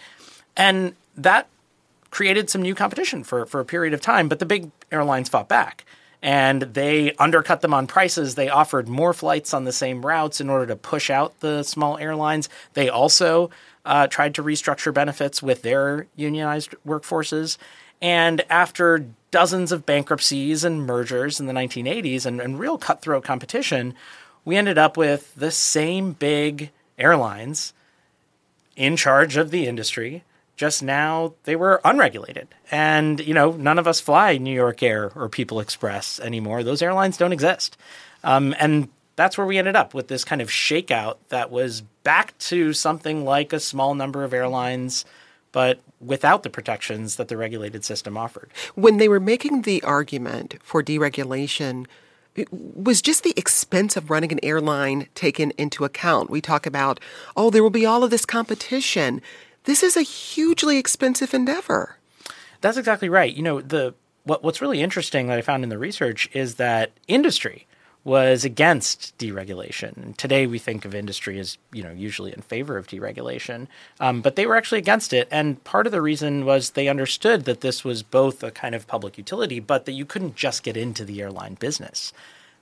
And 0.56 0.94
that 1.16 1.48
created 2.10 2.48
some 2.50 2.62
new 2.62 2.74
competition 2.74 3.22
for, 3.24 3.46
for 3.46 3.60
a 3.60 3.64
period 3.64 3.94
of 3.94 4.00
time, 4.00 4.28
but 4.28 4.38
the 4.38 4.46
big 4.46 4.70
airlines 4.90 5.28
fought 5.28 5.48
back 5.48 5.84
and 6.22 6.62
they 6.62 7.12
undercut 7.12 7.60
them 7.60 7.74
on 7.74 7.86
prices. 7.86 8.34
They 8.34 8.48
offered 8.48 8.88
more 8.88 9.12
flights 9.12 9.54
on 9.54 9.64
the 9.64 9.72
same 9.72 10.04
routes 10.04 10.40
in 10.40 10.50
order 10.50 10.66
to 10.66 10.76
push 10.76 11.10
out 11.10 11.38
the 11.40 11.62
small 11.62 11.98
airlines. 11.98 12.48
They 12.74 12.88
also 12.88 13.50
uh, 13.84 14.06
tried 14.08 14.34
to 14.34 14.42
restructure 14.42 14.92
benefits 14.92 15.42
with 15.42 15.62
their 15.62 16.06
unionized 16.16 16.74
workforces. 16.86 17.56
And 18.02 18.44
after 18.50 19.06
dozens 19.30 19.72
of 19.72 19.86
bankruptcies 19.86 20.64
and 20.64 20.86
mergers 20.86 21.40
in 21.40 21.46
the 21.46 21.52
1980s 21.52 22.26
and, 22.26 22.40
and 22.40 22.58
real 22.58 22.78
cutthroat 22.78 23.24
competition, 23.24 23.94
we 24.44 24.56
ended 24.56 24.78
up 24.78 24.96
with 24.96 25.34
the 25.34 25.50
same 25.50 26.12
big 26.12 26.70
airlines 26.98 27.72
in 28.76 28.96
charge 28.96 29.36
of 29.36 29.50
the 29.50 29.66
industry. 29.66 30.24
Just 30.58 30.82
now, 30.82 31.34
they 31.44 31.54
were 31.54 31.80
unregulated. 31.84 32.48
And, 32.72 33.20
you 33.20 33.32
know, 33.32 33.52
none 33.52 33.78
of 33.78 33.86
us 33.86 34.00
fly 34.00 34.38
New 34.38 34.52
York 34.52 34.82
Air 34.82 35.12
or 35.14 35.28
People 35.28 35.60
Express 35.60 36.18
anymore. 36.18 36.64
Those 36.64 36.82
airlines 36.82 37.16
don't 37.16 37.32
exist. 37.32 37.76
Um, 38.24 38.56
and 38.58 38.88
that's 39.14 39.38
where 39.38 39.46
we 39.46 39.56
ended 39.56 39.76
up 39.76 39.94
with 39.94 40.08
this 40.08 40.24
kind 40.24 40.42
of 40.42 40.48
shakeout 40.48 41.18
that 41.28 41.52
was 41.52 41.82
back 42.02 42.36
to 42.38 42.72
something 42.72 43.24
like 43.24 43.52
a 43.52 43.60
small 43.60 43.94
number 43.94 44.24
of 44.24 44.34
airlines, 44.34 45.04
but 45.52 45.78
without 46.00 46.42
the 46.42 46.50
protections 46.50 47.14
that 47.16 47.28
the 47.28 47.36
regulated 47.36 47.84
system 47.84 48.16
offered. 48.16 48.50
When 48.74 48.96
they 48.96 49.08
were 49.08 49.20
making 49.20 49.62
the 49.62 49.80
argument 49.84 50.56
for 50.60 50.82
deregulation, 50.82 51.86
was 52.50 53.00
just 53.00 53.22
the 53.22 53.34
expense 53.36 53.96
of 53.96 54.10
running 54.10 54.32
an 54.32 54.40
airline 54.42 55.06
taken 55.14 55.52
into 55.52 55.84
account? 55.84 56.30
We 56.30 56.40
talk 56.40 56.66
about, 56.66 56.98
oh, 57.36 57.50
there 57.50 57.62
will 57.62 57.70
be 57.70 57.86
all 57.86 58.02
of 58.02 58.10
this 58.10 58.26
competition. 58.26 59.22
This 59.68 59.82
is 59.82 59.98
a 59.98 60.02
hugely 60.02 60.78
expensive 60.78 61.34
endeavor. 61.34 61.98
That's 62.62 62.78
exactly 62.78 63.10
right. 63.10 63.36
You 63.36 63.42
know, 63.42 63.60
the 63.60 63.94
what, 64.24 64.42
what's 64.42 64.62
really 64.62 64.80
interesting 64.80 65.26
that 65.26 65.36
I 65.36 65.42
found 65.42 65.62
in 65.62 65.68
the 65.68 65.76
research 65.76 66.26
is 66.32 66.54
that 66.54 66.92
industry 67.06 67.66
was 68.02 68.46
against 68.46 69.12
deregulation. 69.18 69.94
And 69.98 70.16
today 70.16 70.46
we 70.46 70.58
think 70.58 70.86
of 70.86 70.94
industry 70.94 71.38
as 71.38 71.58
you 71.70 71.82
know 71.82 71.90
usually 71.90 72.32
in 72.32 72.40
favor 72.40 72.78
of 72.78 72.86
deregulation, 72.86 73.66
um, 74.00 74.22
but 74.22 74.36
they 74.36 74.46
were 74.46 74.56
actually 74.56 74.78
against 74.78 75.12
it. 75.12 75.28
And 75.30 75.62
part 75.64 75.84
of 75.84 75.92
the 75.92 76.00
reason 76.00 76.46
was 76.46 76.70
they 76.70 76.88
understood 76.88 77.44
that 77.44 77.60
this 77.60 77.84
was 77.84 78.02
both 78.02 78.42
a 78.42 78.50
kind 78.50 78.74
of 78.74 78.86
public 78.86 79.18
utility, 79.18 79.60
but 79.60 79.84
that 79.84 79.92
you 79.92 80.06
couldn't 80.06 80.34
just 80.34 80.62
get 80.62 80.78
into 80.78 81.04
the 81.04 81.20
airline 81.20 81.58
business. 81.60 82.14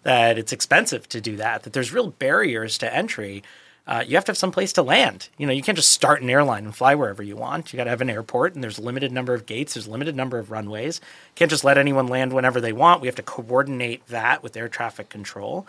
That 0.02 0.38
it's 0.38 0.52
expensive 0.52 1.08
to 1.10 1.20
do 1.20 1.36
that. 1.36 1.62
That 1.62 1.72
there's 1.72 1.92
real 1.92 2.10
barriers 2.10 2.76
to 2.78 2.92
entry 2.92 3.44
uh, 3.86 4.02
you 4.06 4.16
have 4.16 4.24
to 4.24 4.30
have 4.30 4.36
some 4.36 4.50
place 4.50 4.72
to 4.74 4.82
land. 4.82 5.28
You 5.38 5.46
know, 5.46 5.52
you 5.52 5.62
can't 5.62 5.76
just 5.76 5.90
start 5.90 6.20
an 6.20 6.28
airline 6.28 6.64
and 6.64 6.74
fly 6.74 6.94
wherever 6.94 7.22
you 7.22 7.36
want. 7.36 7.72
You 7.72 7.76
got 7.76 7.84
to 7.84 7.90
have 7.90 8.00
an 8.00 8.10
airport, 8.10 8.54
and 8.54 8.64
there's 8.64 8.78
a 8.78 8.82
limited 8.82 9.12
number 9.12 9.32
of 9.32 9.46
gates. 9.46 9.74
There's 9.74 9.86
a 9.86 9.90
limited 9.90 10.16
number 10.16 10.38
of 10.38 10.50
runways. 10.50 11.00
You 11.00 11.32
can't 11.36 11.50
just 11.50 11.64
let 11.64 11.78
anyone 11.78 12.08
land 12.08 12.32
whenever 12.32 12.60
they 12.60 12.72
want. 12.72 13.00
We 13.00 13.06
have 13.06 13.14
to 13.16 13.22
coordinate 13.22 14.06
that 14.08 14.42
with 14.42 14.56
air 14.56 14.68
traffic 14.68 15.08
control. 15.08 15.66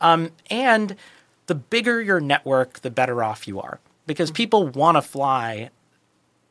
Um, 0.00 0.30
and 0.50 0.96
the 1.46 1.54
bigger 1.54 2.02
your 2.02 2.20
network, 2.20 2.80
the 2.80 2.90
better 2.90 3.22
off 3.22 3.46
you 3.46 3.60
are 3.60 3.78
because 4.06 4.30
people 4.30 4.66
want 4.68 4.96
to 4.96 5.02
fly 5.02 5.70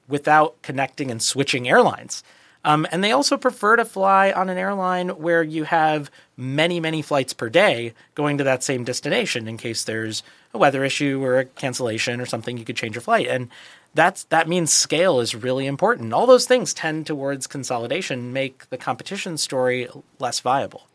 without 0.08 0.62
connecting 0.62 1.12
and 1.12 1.22
switching 1.22 1.68
airlines. 1.68 2.24
Um, 2.64 2.86
and 2.92 3.04
they 3.04 3.12
also 3.12 3.38
prefer 3.38 3.76
to 3.76 3.86
fly 3.86 4.32
on 4.32 4.50
an 4.50 4.58
airline 4.58 5.10
where 5.10 5.42
you 5.42 5.64
have 5.64 6.12
many, 6.38 6.80
many 6.80 7.02
flights 7.02 7.34
per 7.34 7.50
day 7.50 7.94
going 8.14 8.38
to 8.38 8.44
that 8.44 8.64
same 8.64 8.84
destination 8.84 9.48
in 9.48 9.58
case 9.58 9.84
there's 9.84 10.22
a 10.54 10.58
weather 10.58 10.84
issue 10.84 11.24
or 11.24 11.40
a 11.40 11.46
cancellation 11.46 12.20
or 12.20 12.26
something, 12.26 12.58
you 12.58 12.66
could 12.66 12.76
change 12.76 12.96
your 12.96 13.02
flight. 13.02 13.28
And 13.28 13.50
that's 13.94 14.24
that 14.26 14.48
means 14.48 14.72
scale 14.72 15.20
is 15.20 15.36
really 15.36 15.66
important. 15.66 16.14
All 16.14 16.26
those 16.26 16.46
things 16.46 16.74
tend 16.74 17.08
towards 17.08 17.48
consolidation, 17.48 18.34
make 18.34 18.70
the 18.70 18.78
competition 18.78 19.38
story 19.38 19.88
less 20.20 20.40
viable. 20.40 20.88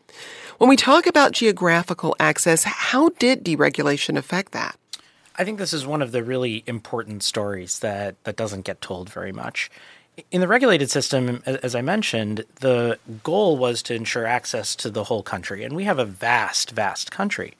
When 0.57 0.69
we 0.69 0.75
talk 0.75 1.05
about 1.05 1.33
geographical 1.33 2.15
access, 2.19 2.63
how 2.63 3.09
did 3.09 3.45
deregulation 3.45 4.17
affect 4.17 4.53
that? 4.53 4.77
I 5.35 5.43
think 5.43 5.59
this 5.59 5.73
is 5.73 5.85
one 5.85 6.01
of 6.01 6.11
the 6.11 6.23
really 6.23 6.63
important 6.65 7.21
stories 7.21 7.79
that, 7.79 8.15
that 8.23 8.35
doesn't 8.35 8.65
get 8.65 8.81
told 8.81 9.09
very 9.09 9.31
much 9.31 9.69
in 10.31 10.41
the 10.41 10.47
regulated 10.47 10.89
system, 10.89 11.43
as 11.45 11.75
I 11.75 11.81
mentioned, 11.81 12.45
the 12.59 12.97
goal 13.23 13.57
was 13.57 13.83
to 13.83 13.93
ensure 13.93 14.25
access 14.25 14.75
to 14.77 14.89
the 14.89 15.03
whole 15.03 15.23
country. 15.23 15.63
And 15.63 15.75
we 15.75 15.83
have 15.83 15.99
a 15.99 16.05
vast, 16.05 16.71
vast 16.71 17.11
country. 17.11 17.53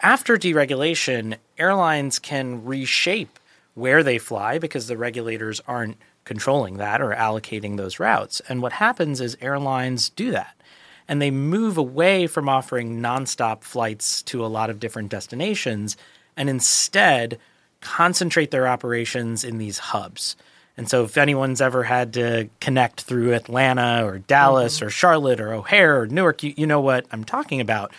After 0.00 0.36
deregulation, 0.36 1.36
airlines 1.56 2.18
can 2.18 2.64
reshape 2.64 3.38
where 3.74 4.02
they 4.02 4.18
fly 4.18 4.58
because 4.58 4.86
the 4.86 4.96
regulators 4.96 5.60
aren't 5.66 5.96
controlling 6.24 6.76
that 6.76 7.00
or 7.00 7.14
allocating 7.14 7.76
those 7.76 7.98
routes. 7.98 8.40
And 8.48 8.60
what 8.60 8.72
happens 8.72 9.20
is 9.20 9.36
airlines 9.40 10.10
do 10.10 10.30
that 10.32 10.58
and 11.08 11.22
they 11.22 11.30
move 11.30 11.78
away 11.78 12.26
from 12.26 12.48
offering 12.48 13.00
nonstop 13.00 13.62
flights 13.64 14.22
to 14.24 14.44
a 14.44 14.46
lot 14.46 14.68
of 14.68 14.78
different 14.78 15.08
destinations 15.08 15.96
and 16.36 16.50
instead 16.50 17.38
concentrate 17.80 18.50
their 18.50 18.68
operations 18.68 19.42
in 19.42 19.58
these 19.58 19.78
hubs. 19.78 20.36
And 20.76 20.88
so, 20.88 21.02
if 21.04 21.16
anyone's 21.16 21.60
ever 21.60 21.82
had 21.82 22.12
to 22.12 22.48
connect 22.60 23.00
through 23.00 23.32
Atlanta 23.34 24.04
or 24.04 24.18
Dallas 24.18 24.76
mm-hmm. 24.76 24.86
or 24.86 24.90
Charlotte 24.90 25.40
or 25.40 25.52
O'Hare 25.52 26.02
or 26.02 26.06
Newark, 26.06 26.44
you, 26.44 26.54
you 26.56 26.66
know 26.68 26.80
what 26.80 27.06
I'm 27.10 27.24
talking 27.24 27.60
about. 27.60 27.92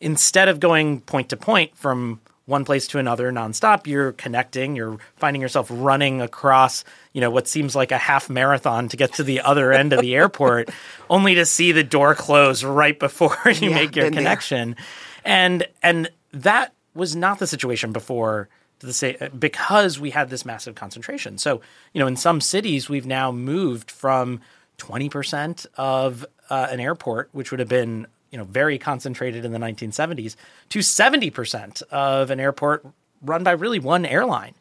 Instead 0.00 0.48
of 0.48 0.60
going 0.60 1.00
point 1.00 1.30
to 1.30 1.36
point 1.36 1.76
from 1.76 2.20
one 2.46 2.64
place 2.64 2.86
to 2.88 2.98
another 2.98 3.30
nonstop, 3.30 3.86
you're 3.86 4.12
connecting, 4.12 4.74
you're 4.74 4.98
finding 5.16 5.42
yourself 5.42 5.68
running 5.70 6.22
across, 6.22 6.82
you 7.12 7.20
know, 7.20 7.30
what 7.30 7.46
seems 7.46 7.76
like 7.76 7.92
a 7.92 7.98
half 7.98 8.30
marathon 8.30 8.88
to 8.88 8.96
get 8.96 9.12
to 9.12 9.22
the 9.22 9.42
other 9.42 9.70
end 9.80 9.92
of 9.92 10.00
the 10.00 10.14
airport, 10.14 10.70
only 11.10 11.34
to 11.34 11.44
see 11.44 11.72
the 11.72 11.84
door 11.84 12.14
close 12.14 12.64
right 12.64 12.98
before 12.98 13.36
you 13.46 13.68
yeah, 13.68 13.74
make 13.74 13.94
your 13.94 14.10
connection. 14.10 14.70
There. 14.70 14.84
And 15.24 15.66
and 15.82 16.10
that 16.32 16.72
was 16.94 17.14
not 17.14 17.38
the 17.38 17.46
situation 17.46 17.92
before 17.92 18.48
the 18.80 18.92
say 18.92 19.28
because 19.38 19.98
we 20.00 20.10
had 20.10 20.30
this 20.30 20.44
massive 20.44 20.74
concentration. 20.74 21.36
So, 21.36 21.60
you 21.92 21.98
know, 21.98 22.06
in 22.06 22.16
some 22.16 22.40
cities 22.40 22.88
we've 22.88 23.06
now 23.06 23.30
moved 23.30 23.90
from 23.90 24.40
20% 24.78 25.66
of 25.76 26.24
uh, 26.48 26.68
an 26.70 26.80
airport, 26.80 27.28
which 27.32 27.50
would 27.50 27.60
have 27.60 27.68
been 27.68 28.06
you 28.30 28.38
know 28.38 28.44
very 28.44 28.78
concentrated 28.78 29.44
in 29.44 29.52
the 29.52 29.58
1970s, 29.58 30.36
to 30.70 30.78
70% 30.80 31.82
of 31.84 32.30
an 32.30 32.40
airport 32.40 32.86
run 33.22 33.42
by 33.42 33.52
really 33.52 33.78
one 33.78 34.06
airline. 34.06 34.54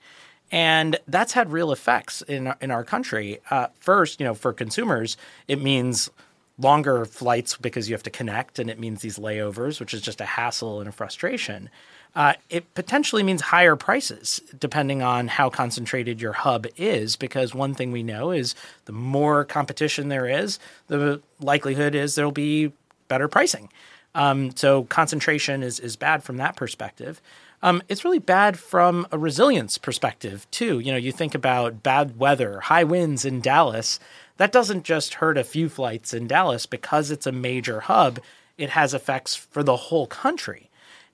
And 0.52 0.98
that's 1.08 1.34
had 1.34 1.52
real 1.52 1.72
effects 1.72 2.22
in 2.22 2.54
in 2.62 2.72
our 2.72 2.84
country. 2.84 3.40
Uh, 3.50 3.68
first, 3.80 4.20
you 4.20 4.26
know, 4.26 4.34
for 4.34 4.54
consumers, 4.54 5.18
it 5.48 5.62
means 5.62 6.10
longer 6.58 7.06
flights 7.06 7.56
because 7.58 7.88
you 7.88 7.94
have 7.94 8.04
to 8.04 8.10
connect, 8.10 8.58
and 8.58 8.70
it 8.70 8.80
means 8.80 9.02
these 9.02 9.20
layovers, 9.20 9.80
which 9.80 9.94
is 9.94 10.02
just 10.02 10.22
a 10.22 10.26
hassle 10.26 10.80
and 10.80 10.90
a 10.90 10.92
frustration 10.92 11.70
uh, 12.18 12.34
it 12.50 12.74
potentially 12.74 13.22
means 13.22 13.42
higher 13.42 13.76
prices 13.76 14.42
depending 14.58 15.04
on 15.04 15.28
how 15.28 15.52
concentrated 15.52 16.20
your 16.20 16.34
hub 16.34 16.66
is. 16.76 17.16
Because 17.16 17.54
one 17.54 17.76
thing 17.76 17.92
we 17.92 18.02
know 18.02 18.32
is 18.32 18.56
the 18.86 18.92
more 18.92 19.46
competition 19.46 20.10
there 20.10 20.28
is, 20.28 20.58
the 20.88 21.22
likelihood 21.40 21.94
is 21.94 22.16
there'll 22.16 22.32
be 22.32 22.72
better 23.08 23.28
pricing. 23.28 23.70
Um, 24.16 24.56
so 24.56 24.84
concentration 24.86 25.64
is 25.64 25.80
is 25.80 25.96
bad 25.96 26.24
from 26.24 26.38
that 26.38 26.56
perspective. 26.56 27.22
Um, 27.62 27.82
it's 27.90 28.06
really 28.06 28.20
bad 28.20 28.60
from 28.60 29.08
a 29.12 29.18
resilience 29.18 29.78
perspective 29.78 30.48
too. 30.52 30.80
You 30.80 30.92
know, 30.92 30.98
you 30.98 31.12
think 31.12 31.34
about 31.34 31.84
bad 31.84 32.18
weather, 32.18 32.60
high 32.62 32.84
winds 32.84 33.26
in 33.26 33.42
Dallas. 33.42 34.00
That 34.38 34.52
doesn't 34.52 34.84
just 34.84 35.16
hurt 35.16 35.38
a 35.38 35.44
few 35.44 35.68
flights 35.68 36.14
in 36.14 36.28
Dallas 36.28 36.66
because 36.66 37.10
it's 37.10 37.26
a 37.26 37.32
major 37.32 37.82
hub. 37.82 38.20
It 38.58 38.72
has 38.72 38.94
effects 38.94 39.36
for 39.36 39.64
the 39.64 39.76
whole 39.76 40.08
country. 40.08 40.70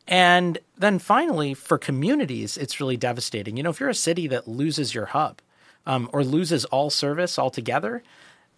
And 0.06 0.60
then 0.78 1.00
finally, 1.00 1.54
for 1.54 1.78
communities, 1.78 2.58
it's 2.58 2.82
really 2.82 2.98
devastating. 2.98 3.56
You 3.56 3.64
know, 3.64 3.70
if 3.70 3.80
you're 3.80 3.90
a 3.90 3.96
city 3.96 4.28
that 4.28 4.48
loses 4.48 4.94
your 4.94 5.08
hub 5.08 5.42
um, 5.86 6.10
or 6.12 6.26
loses 6.26 6.66
all 6.66 6.90
service 6.90 7.40
altogether, 7.40 8.04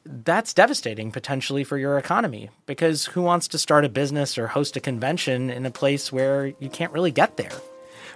that's 0.06 0.54
devastating 0.54 1.12
potentially 1.12 1.64
for 1.64 1.78
your 1.78 1.98
economy 1.98 2.50
because 2.66 3.08
who 3.08 3.22
wants 3.22 3.48
to 3.50 3.58
start 3.58 3.86
a 3.86 3.90
business 3.90 4.38
or 4.38 4.48
host 4.48 4.76
a 4.78 4.80
convention 4.80 5.50
in 5.50 5.66
a 5.66 5.72
place 5.72 6.12
where 6.12 6.48
you 6.60 6.70
can't 6.70 6.94
really 6.94 7.12
get 7.12 7.38
there? 7.38 7.52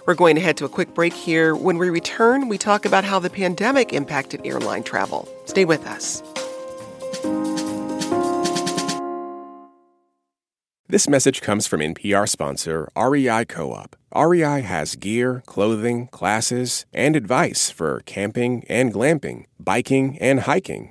We're 0.06 0.14
going 0.14 0.36
to 0.36 0.40
head 0.40 0.56
to 0.58 0.64
a 0.64 0.68
quick 0.68 0.94
break 0.94 1.12
here. 1.12 1.54
When 1.54 1.78
we 1.78 1.90
return, 1.90 2.48
we 2.48 2.58
talk 2.58 2.84
about 2.84 3.04
how 3.04 3.18
the 3.18 3.28
pandemic 3.28 3.92
impacted 3.92 4.40
airline 4.46 4.82
travel. 4.82 5.28
Stay 5.44 5.64
with 5.64 5.86
us. 5.86 6.22
This 10.88 11.08
message 11.08 11.40
comes 11.40 11.68
from 11.68 11.80
NPR 11.80 12.28
sponsor 12.28 12.88
REI 12.96 13.44
Co 13.44 13.72
op. 13.72 13.94
REI 14.12 14.62
has 14.62 14.96
gear, 14.96 15.42
clothing, 15.46 16.08
classes, 16.08 16.84
and 16.92 17.14
advice 17.14 17.70
for 17.70 18.00
camping 18.06 18.64
and 18.68 18.92
glamping, 18.92 19.44
biking 19.60 20.18
and 20.18 20.40
hiking, 20.40 20.90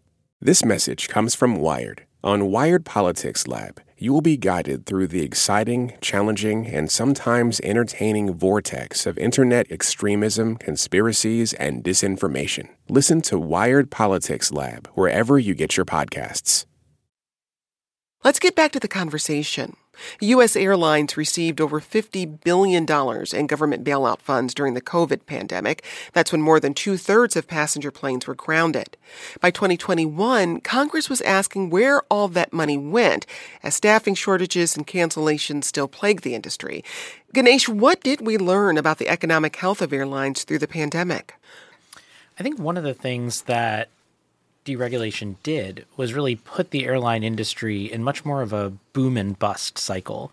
This 0.43 0.65
message 0.65 1.07
comes 1.07 1.35
from 1.35 1.57
Wired. 1.57 2.07
On 2.23 2.49
Wired 2.49 2.83
Politics 2.83 3.47
Lab, 3.47 3.79
you 3.99 4.11
will 4.11 4.21
be 4.21 4.37
guided 4.37 4.87
through 4.87 5.05
the 5.05 5.21
exciting, 5.21 5.93
challenging, 6.01 6.65
and 6.65 6.89
sometimes 6.89 7.59
entertaining 7.59 8.33
vortex 8.33 9.05
of 9.05 9.19
internet 9.19 9.71
extremism, 9.71 10.57
conspiracies, 10.57 11.53
and 11.53 11.83
disinformation. 11.83 12.69
Listen 12.89 13.21
to 13.21 13.37
Wired 13.37 13.91
Politics 13.91 14.51
Lab 14.51 14.87
wherever 14.95 15.37
you 15.37 15.53
get 15.53 15.77
your 15.77 15.85
podcasts. 15.85 16.65
Let's 18.23 18.39
get 18.39 18.55
back 18.55 18.71
to 18.71 18.79
the 18.79 18.87
conversation. 18.87 19.75
U.S. 20.21 20.55
airlines 20.55 21.17
received 21.17 21.61
over 21.61 21.79
$50 21.79 22.41
billion 22.43 22.83
in 22.83 23.47
government 23.47 23.83
bailout 23.83 24.19
funds 24.19 24.53
during 24.53 24.73
the 24.73 24.81
COVID 24.81 25.25
pandemic. 25.25 25.83
That's 26.13 26.31
when 26.31 26.41
more 26.41 26.59
than 26.59 26.73
two 26.73 26.97
thirds 26.97 27.35
of 27.35 27.47
passenger 27.47 27.91
planes 27.91 28.27
were 28.27 28.35
grounded. 28.35 28.97
By 29.39 29.51
2021, 29.51 30.61
Congress 30.61 31.09
was 31.09 31.21
asking 31.21 31.69
where 31.69 32.01
all 32.09 32.27
that 32.29 32.53
money 32.53 32.77
went, 32.77 33.25
as 33.63 33.75
staffing 33.75 34.15
shortages 34.15 34.75
and 34.75 34.87
cancellations 34.87 35.65
still 35.65 35.87
plague 35.87 36.21
the 36.21 36.35
industry. 36.35 36.83
Ganesh, 37.33 37.69
what 37.69 38.01
did 38.01 38.21
we 38.21 38.37
learn 38.37 38.77
about 38.77 38.97
the 38.97 39.07
economic 39.07 39.55
health 39.55 39.81
of 39.81 39.93
airlines 39.93 40.43
through 40.43 40.59
the 40.59 40.67
pandemic? 40.67 41.35
I 42.39 42.43
think 42.43 42.59
one 42.59 42.77
of 42.77 42.83
the 42.83 42.93
things 42.93 43.43
that 43.43 43.89
deregulation 44.65 45.35
did 45.43 45.85
was 45.97 46.13
really 46.13 46.35
put 46.35 46.71
the 46.71 46.85
airline 46.85 47.23
industry 47.23 47.91
in 47.91 48.03
much 48.03 48.23
more 48.25 48.41
of 48.41 48.53
a 48.53 48.71
boom 48.93 49.17
and 49.17 49.37
bust 49.39 49.77
cycle 49.77 50.31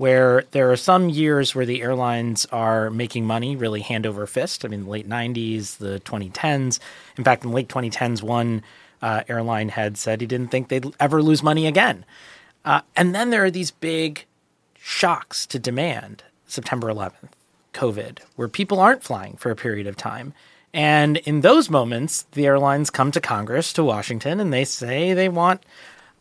where 0.00 0.44
there 0.52 0.72
are 0.72 0.76
some 0.78 1.10
years 1.10 1.54
where 1.54 1.66
the 1.66 1.82
airlines 1.82 2.46
are 2.46 2.88
making 2.88 3.26
money 3.26 3.54
really 3.54 3.82
hand 3.82 4.06
over 4.06 4.26
fist. 4.26 4.64
I 4.64 4.68
mean, 4.68 4.84
the 4.84 4.90
late 4.90 5.06
90s, 5.06 5.76
the 5.76 6.00
2010s. 6.06 6.78
In 7.18 7.24
fact, 7.24 7.44
in 7.44 7.50
the 7.50 7.56
late 7.56 7.68
2010s, 7.68 8.22
one 8.22 8.62
uh, 9.02 9.24
airline 9.28 9.68
had 9.68 9.98
said 9.98 10.22
he 10.22 10.26
didn't 10.26 10.48
think 10.48 10.68
they'd 10.68 10.86
ever 10.98 11.22
lose 11.22 11.42
money 11.42 11.66
again. 11.66 12.06
Uh, 12.64 12.80
and 12.96 13.14
then 13.14 13.28
there 13.28 13.44
are 13.44 13.50
these 13.50 13.70
big 13.70 14.24
shocks 14.78 15.44
to 15.44 15.58
demand 15.58 16.22
September 16.46 16.88
11th, 16.88 17.32
COVID, 17.74 18.20
where 18.36 18.48
people 18.48 18.80
aren't 18.80 19.04
flying 19.04 19.36
for 19.36 19.50
a 19.50 19.56
period 19.56 19.86
of 19.86 19.98
time. 19.98 20.32
And 20.72 21.16
in 21.18 21.40
those 21.40 21.68
moments, 21.68 22.26
the 22.32 22.46
airlines 22.46 22.90
come 22.90 23.10
to 23.12 23.20
Congress, 23.20 23.72
to 23.72 23.84
Washington, 23.84 24.40
and 24.40 24.52
they 24.52 24.64
say 24.64 25.14
they 25.14 25.28
want 25.28 25.62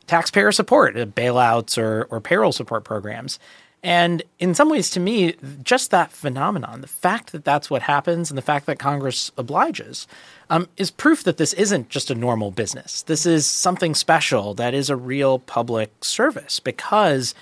taxpayer 0.08 0.52
support, 0.52 0.98
uh, 0.98 1.06
bailouts 1.06 1.78
or, 1.78 2.08
or 2.10 2.20
payroll 2.20 2.52
support 2.52 2.84
programs. 2.84 3.38
And 3.82 4.24
in 4.40 4.56
some 4.56 4.70
ways, 4.70 4.90
to 4.92 5.00
me, 5.00 5.36
just 5.64 5.92
that 5.92 6.12
phenomenon, 6.12 6.82
the 6.82 6.88
fact 6.88 7.32
that 7.32 7.46
that's 7.46 7.70
what 7.70 7.84
happens 7.84 8.30
and 8.30 8.38
the 8.38 8.42
fact 8.42 8.66
that 8.66 8.78
Congress 8.78 9.32
obliges, 9.38 10.06
um, 10.50 10.68
is 10.76 10.92
proof 10.92 11.24
that 11.24 11.38
this 11.38 11.54
isn't 11.54 11.90
just 11.90 12.12
a 12.12 12.16
normal 12.16 12.52
business. 12.52 13.04
This 13.04 13.26
is 13.26 13.46
something 13.46 13.96
special 13.96 14.54
that 14.56 14.74
is 14.74 14.90
a 14.90 14.98
real 14.98 15.40
public 15.40 15.94
service 16.04 16.60
because 16.60 17.34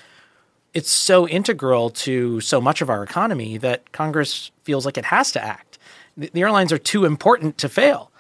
it's 0.76 0.92
so 0.92 1.28
integral 1.28 1.90
to 1.90 2.40
so 2.42 2.62
much 2.62 2.82
of 2.82 2.90
our 2.90 3.02
economy 3.02 3.58
that 3.58 3.92
Congress 3.92 4.52
feels 4.62 4.86
like 4.86 4.98
it 4.98 5.06
has 5.06 5.32
to 5.32 5.44
act. 5.44 5.67
The, 6.18 6.42
airlines 6.42 6.74
are 6.74 6.78
too 6.78 7.06
important 7.06 7.58
to 7.60 7.70
fail. 7.70 8.12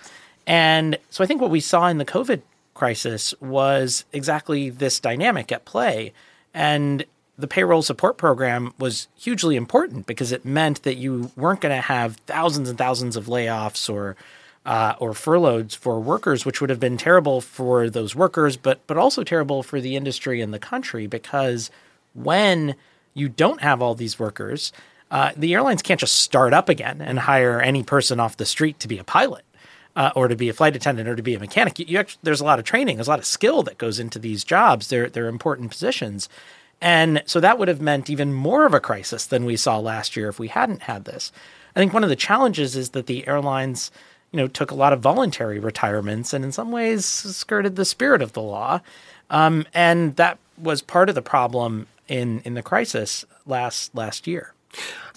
And 0.46 0.98
so 1.10 1.24
I 1.24 1.28
think 1.28 1.42
what 1.42 1.50
we 1.50 1.60
saw 1.60 1.88
in 1.88 1.98
the 1.98 2.06
COVID 2.06 2.42
crisis 2.74 3.34
was 3.42 4.06
exactly 4.14 4.70
this 4.70 5.00
dynamic 5.00 5.52
at 5.52 5.66
play. 5.66 6.14
And 6.54 7.06
the 7.38 7.48
payroll 7.48 7.82
support 7.82 8.18
program 8.18 8.74
was 8.80 9.08
hugely 9.18 9.56
important 9.56 10.06
because 10.08 10.32
it 10.32 10.46
meant 10.46 10.84
that 10.84 10.96
you 10.96 11.32
weren't 11.36 11.62
going 11.62 11.76
to 11.76 11.82
have 11.82 12.16
thousands 12.28 12.70
and 12.70 12.78
thousands 12.78 13.16
of 13.16 13.26
layoffs 13.26 13.92
or 13.94 14.16
uh, 14.66 14.96
or 15.00 15.14
furloughs 15.14 15.74
for 15.76 15.98
workers, 15.98 16.46
which 16.46 16.60
would 16.60 16.70
have 16.70 16.80
been 16.80 16.98
terrible 16.98 17.40
for 17.40 17.90
those 17.90 18.16
workers, 18.16 18.58
but 18.58 18.86
but 18.86 18.98
also 18.98 19.24
terrible 19.24 19.64
for 19.64 19.80
the 19.80 19.96
industry 19.96 20.42
and 20.42 20.54
the 20.54 20.60
country 20.60 21.08
because 21.08 21.72
when 22.14 22.76
you 23.14 23.30
don't 23.30 23.62
have 23.62 23.82
all 23.82 23.96
these 23.96 24.20
workers, 24.20 24.74
uh, 25.12 25.32
the 25.36 25.54
airlines 25.54 25.82
can't 25.82 26.00
just 26.00 26.16
start 26.16 26.54
up 26.54 26.70
again 26.70 27.02
and 27.02 27.20
hire 27.20 27.62
any 27.62 27.84
person 27.84 28.20
off 28.20 28.38
the 28.38 28.46
street 28.46 28.80
to 28.80 28.88
be 28.88 28.98
a 28.98 29.04
pilot. 29.04 29.44
Uh, 29.96 30.12
or 30.16 30.28
to 30.28 30.36
be 30.36 30.48
a 30.48 30.54
flight 30.54 30.76
attendant 30.76 31.10
or 31.10 31.16
to 31.16 31.24
be 31.24 31.34
a 31.34 31.40
mechanic. 31.40 31.80
You, 31.80 31.86
you 31.88 31.98
actually, 31.98 32.20
there's 32.22 32.40
a 32.40 32.46
lot 32.46 32.60
of 32.60 32.66
training, 32.66 32.98
there's 32.98 33.08
a 33.08 33.10
lot 33.10 33.18
of 33.18 33.26
skill 33.26 33.64
that 33.64 33.80
goes 33.80 34.00
into 34.00 34.20
these 34.20 34.44
jobs. 34.44 34.90
They're 34.90 35.10
they're 35.10 35.28
important 35.28 35.72
positions, 35.72 36.30
and 36.80 37.24
so 37.26 37.40
that 37.40 37.58
would 37.58 37.68
have 37.68 37.82
meant 37.82 38.08
even 38.08 38.32
more 38.32 38.68
of 38.68 38.76
a 38.76 38.80
crisis 38.80 39.26
than 39.26 39.44
we 39.44 39.58
saw 39.58 39.80
last 39.80 40.16
year 40.16 40.30
if 40.30 40.38
we 40.38 40.50
hadn't 40.50 40.84
had 40.84 41.06
this. 41.06 41.32
I 41.76 41.80
think 41.80 41.94
one 41.94 42.04
of 42.04 42.12
the 42.12 42.16
challenges 42.16 42.76
is 42.76 42.92
that 42.92 43.08
the 43.08 43.28
airlines, 43.28 43.90
you 44.32 44.38
know, 44.38 44.48
took 44.48 44.70
a 44.70 44.76
lot 44.76 44.94
of 44.94 45.00
voluntary 45.00 45.58
retirements 45.58 46.32
and 46.32 46.46
in 46.46 46.52
some 46.52 46.72
ways 46.72 47.04
skirted 47.04 47.76
the 47.76 47.84
spirit 47.84 48.22
of 48.22 48.34
the 48.34 48.42
law, 48.44 48.82
um, 49.32 49.66
and 49.74 50.16
that 50.18 50.38
was 50.62 50.84
part 50.84 51.10
of 51.10 51.16
the 51.16 51.24
problem 51.24 51.88
in 52.08 52.42
in 52.42 52.54
the 52.54 52.62
crisis 52.62 53.26
last 53.48 53.96
last 53.96 54.28
year. 54.28 54.54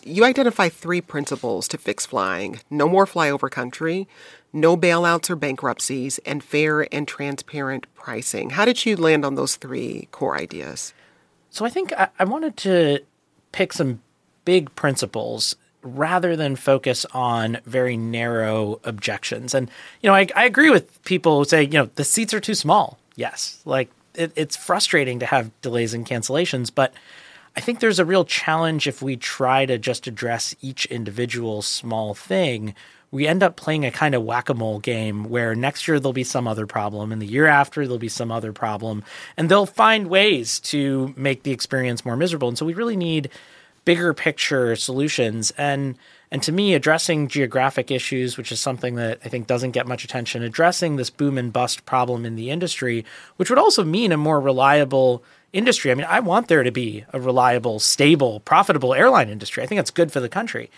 You 0.03 0.25
identify 0.25 0.69
three 0.69 1.01
principles 1.01 1.69
to 1.69 1.79
fix 1.79 2.07
flying 2.07 2.61
no 2.71 2.89
more 2.89 3.07
flyover 3.07 3.51
country, 3.51 4.09
no 4.53 4.77
bailouts 4.77 5.29
or 5.29 5.37
bankruptcies, 5.37 6.19
and 6.25 6.43
fair 6.43 6.93
and 6.93 7.07
transparent 7.07 7.87
pricing. 7.95 8.51
How 8.51 8.65
did 8.65 8.87
you 8.87 8.97
land 8.97 9.25
on 9.25 9.35
those 9.35 9.57
three 9.57 10.09
core 10.11 10.39
ideas? 10.39 10.95
So 11.51 11.65
I 11.65 11.71
think 11.71 11.93
I, 11.93 12.09
I 12.19 12.25
wanted 12.25 12.57
to 12.59 13.01
pick 13.53 13.73
some 13.73 14.01
big 14.45 14.75
principles 14.75 15.57
rather 15.83 16.37
than 16.37 16.57
focus 16.57 17.07
on 17.13 17.59
very 17.65 17.97
narrow 17.97 18.81
objections. 18.85 19.55
And, 19.55 19.71
you 20.03 20.09
know, 20.09 20.15
I, 20.15 20.29
I 20.37 20.45
agree 20.45 20.71
with 20.71 21.03
people 21.05 21.39
who 21.39 21.45
say, 21.45 21.63
you 21.63 21.71
know, 21.71 21.91
the 21.95 22.05
seats 22.05 22.35
are 22.35 22.41
too 22.41 22.55
small. 22.55 22.99
Yes. 23.17 23.61
Like 23.65 23.91
it, 24.15 24.33
it's 24.37 24.57
frustrating 24.57 25.21
to 25.21 25.27
have 25.27 25.51
delays 25.63 25.95
and 25.95 26.07
cancellations, 26.07 26.71
but 26.75 26.93
I 27.57 27.61
think 27.61 27.81
there's 27.81 27.99
a 27.99 28.05
real 28.05 28.25
challenge 28.25 28.87
if 28.87 29.03
we 29.03 29.17
try 29.17 29.67
to 29.67 29.79
just 29.79 30.07
address 30.07 30.55
each 30.61 30.87
individual 30.87 31.63
small 31.63 32.15
thing. 32.15 32.75
We 33.11 33.27
end 33.27 33.43
up 33.43 33.57
playing 33.57 33.85
a 33.85 33.91
kind 33.91 34.15
of 34.15 34.23
whack 34.23 34.49
a 34.49 34.55
mole 34.55 34.79
game 34.79 35.25
where 35.25 35.57
next 35.57 35.89
year 35.89 35.99
there'll 35.99 36.13
be 36.13 36.23
some 36.23 36.47
other 36.47 36.67
problem, 36.67 37.11
and 37.11 37.21
the 37.21 37.27
year 37.27 37.47
after 37.47 37.83
there'll 37.83 37.99
be 37.99 38.09
some 38.09 38.31
other 38.31 38.53
problem, 38.53 39.03
and 39.37 39.49
they'll 39.49 39.67
find 39.67 40.09
ways 40.09 40.61
to 40.61 41.13
make 41.17 41.43
the 41.43 41.51
experience 41.51 42.05
more 42.05 42.17
miserable. 42.17 42.49
And 42.49 42.57
so 42.57 42.65
we 42.65 42.75
really 42.75 42.97
need 42.97 43.31
bigger 43.85 44.15
picture 44.15 44.77
solutions. 44.77 45.51
And 45.59 45.97
and 46.33 46.45
to 46.45 46.53
me, 46.53 46.75
addressing 46.75 47.27
geographic 47.27 47.91
issues, 47.91 48.37
which 48.37 48.53
is 48.53 48.61
something 48.61 48.95
that 48.95 49.19
I 49.25 49.29
think 49.29 49.49
doesn't 49.49 49.73
get 49.73 49.89
much 49.89 50.05
attention, 50.05 50.45
addressing 50.45 50.95
this 50.95 51.11
boom 51.11 51.37
and 51.37 51.53
bust 51.53 51.85
problem 51.87 52.25
in 52.25 52.37
the 52.37 52.51
industry, 52.51 53.05
which 53.37 53.51
would 53.51 53.59
also 53.59 53.83
mean 53.83 54.13
a 54.13 54.17
more 54.17 54.41
reliable 54.41 55.25
industry. 55.53 55.91
I 55.91 55.95
mean, 55.95 56.07
I 56.09 56.21
want 56.21 56.49
there 56.49 56.63
to 56.63 56.71
be 56.71 57.05
a 57.13 57.21
reliable, 57.21 57.81
stable, 57.81 58.41
profitable 58.41 58.95
airline 58.95 59.29
industry. 59.29 59.63
I 59.63 59.67
think 59.67 59.79
that's 59.79 59.91
good 59.91 60.13
for 60.13 60.21
the 60.21 60.29
country. 60.29 60.71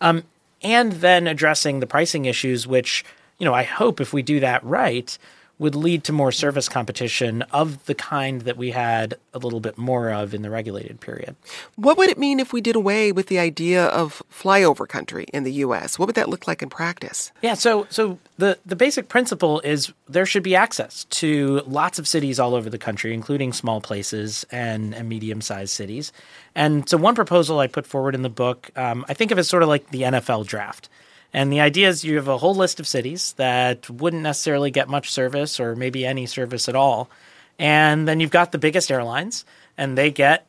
Um, 0.00 0.24
and 0.62 0.92
then 0.92 1.26
addressing 1.26 1.80
the 1.80 1.86
pricing 1.86 2.24
issues, 2.24 2.66
which, 2.66 3.04
you 3.38 3.44
know, 3.44 3.54
I 3.54 3.62
hope 3.62 4.00
if 4.00 4.12
we 4.12 4.22
do 4.22 4.40
that 4.40 4.62
right, 4.64 5.16
would 5.58 5.74
lead 5.74 6.04
to 6.04 6.12
more 6.12 6.30
service 6.30 6.68
competition 6.68 7.42
of 7.52 7.84
the 7.86 7.94
kind 7.94 8.42
that 8.42 8.56
we 8.56 8.70
had 8.70 9.14
a 9.34 9.38
little 9.38 9.60
bit 9.60 9.76
more 9.76 10.10
of 10.10 10.32
in 10.34 10.42
the 10.42 10.50
regulated 10.50 11.00
period. 11.00 11.34
What 11.76 11.98
would 11.98 12.08
it 12.08 12.18
mean 12.18 12.38
if 12.38 12.52
we 12.52 12.60
did 12.60 12.76
away 12.76 13.10
with 13.12 13.26
the 13.26 13.38
idea 13.38 13.86
of 13.86 14.22
flyover 14.32 14.86
country 14.86 15.26
in 15.32 15.42
the 15.44 15.52
US? 15.54 15.98
What 15.98 16.06
would 16.06 16.14
that 16.14 16.28
look 16.28 16.46
like 16.46 16.62
in 16.62 16.68
practice? 16.68 17.32
Yeah, 17.42 17.54
so 17.54 17.86
so 17.90 18.18
the 18.38 18.58
the 18.64 18.76
basic 18.76 19.08
principle 19.08 19.60
is 19.60 19.92
there 20.08 20.26
should 20.26 20.42
be 20.42 20.54
access 20.54 21.04
to 21.04 21.62
lots 21.66 21.98
of 21.98 22.06
cities 22.06 22.38
all 22.38 22.54
over 22.54 22.70
the 22.70 22.78
country, 22.78 23.12
including 23.12 23.52
small 23.52 23.80
places 23.80 24.46
and, 24.50 24.94
and 24.94 25.08
medium-sized 25.08 25.72
cities. 25.72 26.12
And 26.54 26.88
so 26.88 26.96
one 26.96 27.14
proposal 27.14 27.58
I 27.58 27.66
put 27.66 27.86
forward 27.86 28.14
in 28.14 28.22
the 28.22 28.28
book, 28.28 28.70
um, 28.76 29.04
I 29.08 29.14
think 29.14 29.30
of 29.30 29.38
it 29.38 29.40
as 29.40 29.48
sort 29.48 29.62
of 29.62 29.68
like 29.68 29.90
the 29.90 30.02
NFL 30.02 30.46
draft. 30.46 30.88
And 31.32 31.52
the 31.52 31.60
idea 31.60 31.88
is 31.88 32.04
you 32.04 32.16
have 32.16 32.28
a 32.28 32.38
whole 32.38 32.54
list 32.54 32.80
of 32.80 32.86
cities 32.86 33.34
that 33.34 33.88
wouldn't 33.90 34.22
necessarily 34.22 34.70
get 34.70 34.88
much 34.88 35.10
service 35.10 35.60
or 35.60 35.76
maybe 35.76 36.06
any 36.06 36.26
service 36.26 36.68
at 36.68 36.74
all. 36.74 37.10
And 37.58 38.08
then 38.08 38.20
you've 38.20 38.30
got 38.30 38.52
the 38.52 38.58
biggest 38.58 38.90
airlines, 38.90 39.44
and 39.76 39.98
they 39.98 40.10
get 40.10 40.46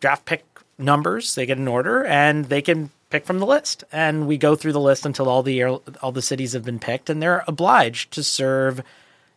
draft 0.00 0.24
pick 0.24 0.44
numbers, 0.78 1.34
they 1.34 1.46
get 1.46 1.58
an 1.58 1.68
order, 1.68 2.04
and 2.04 2.46
they 2.46 2.62
can 2.62 2.90
pick 3.10 3.24
from 3.24 3.38
the 3.38 3.46
list. 3.46 3.84
And 3.92 4.26
we 4.26 4.36
go 4.36 4.56
through 4.56 4.72
the 4.72 4.80
list 4.80 5.06
until 5.06 5.28
all 5.28 5.42
the 5.42 5.60
air, 5.60 5.68
all 6.02 6.12
the 6.12 6.22
cities 6.22 6.54
have 6.54 6.64
been 6.64 6.78
picked, 6.78 7.08
and 7.08 7.22
they're 7.22 7.44
obliged 7.46 8.12
to 8.12 8.22
serve 8.22 8.82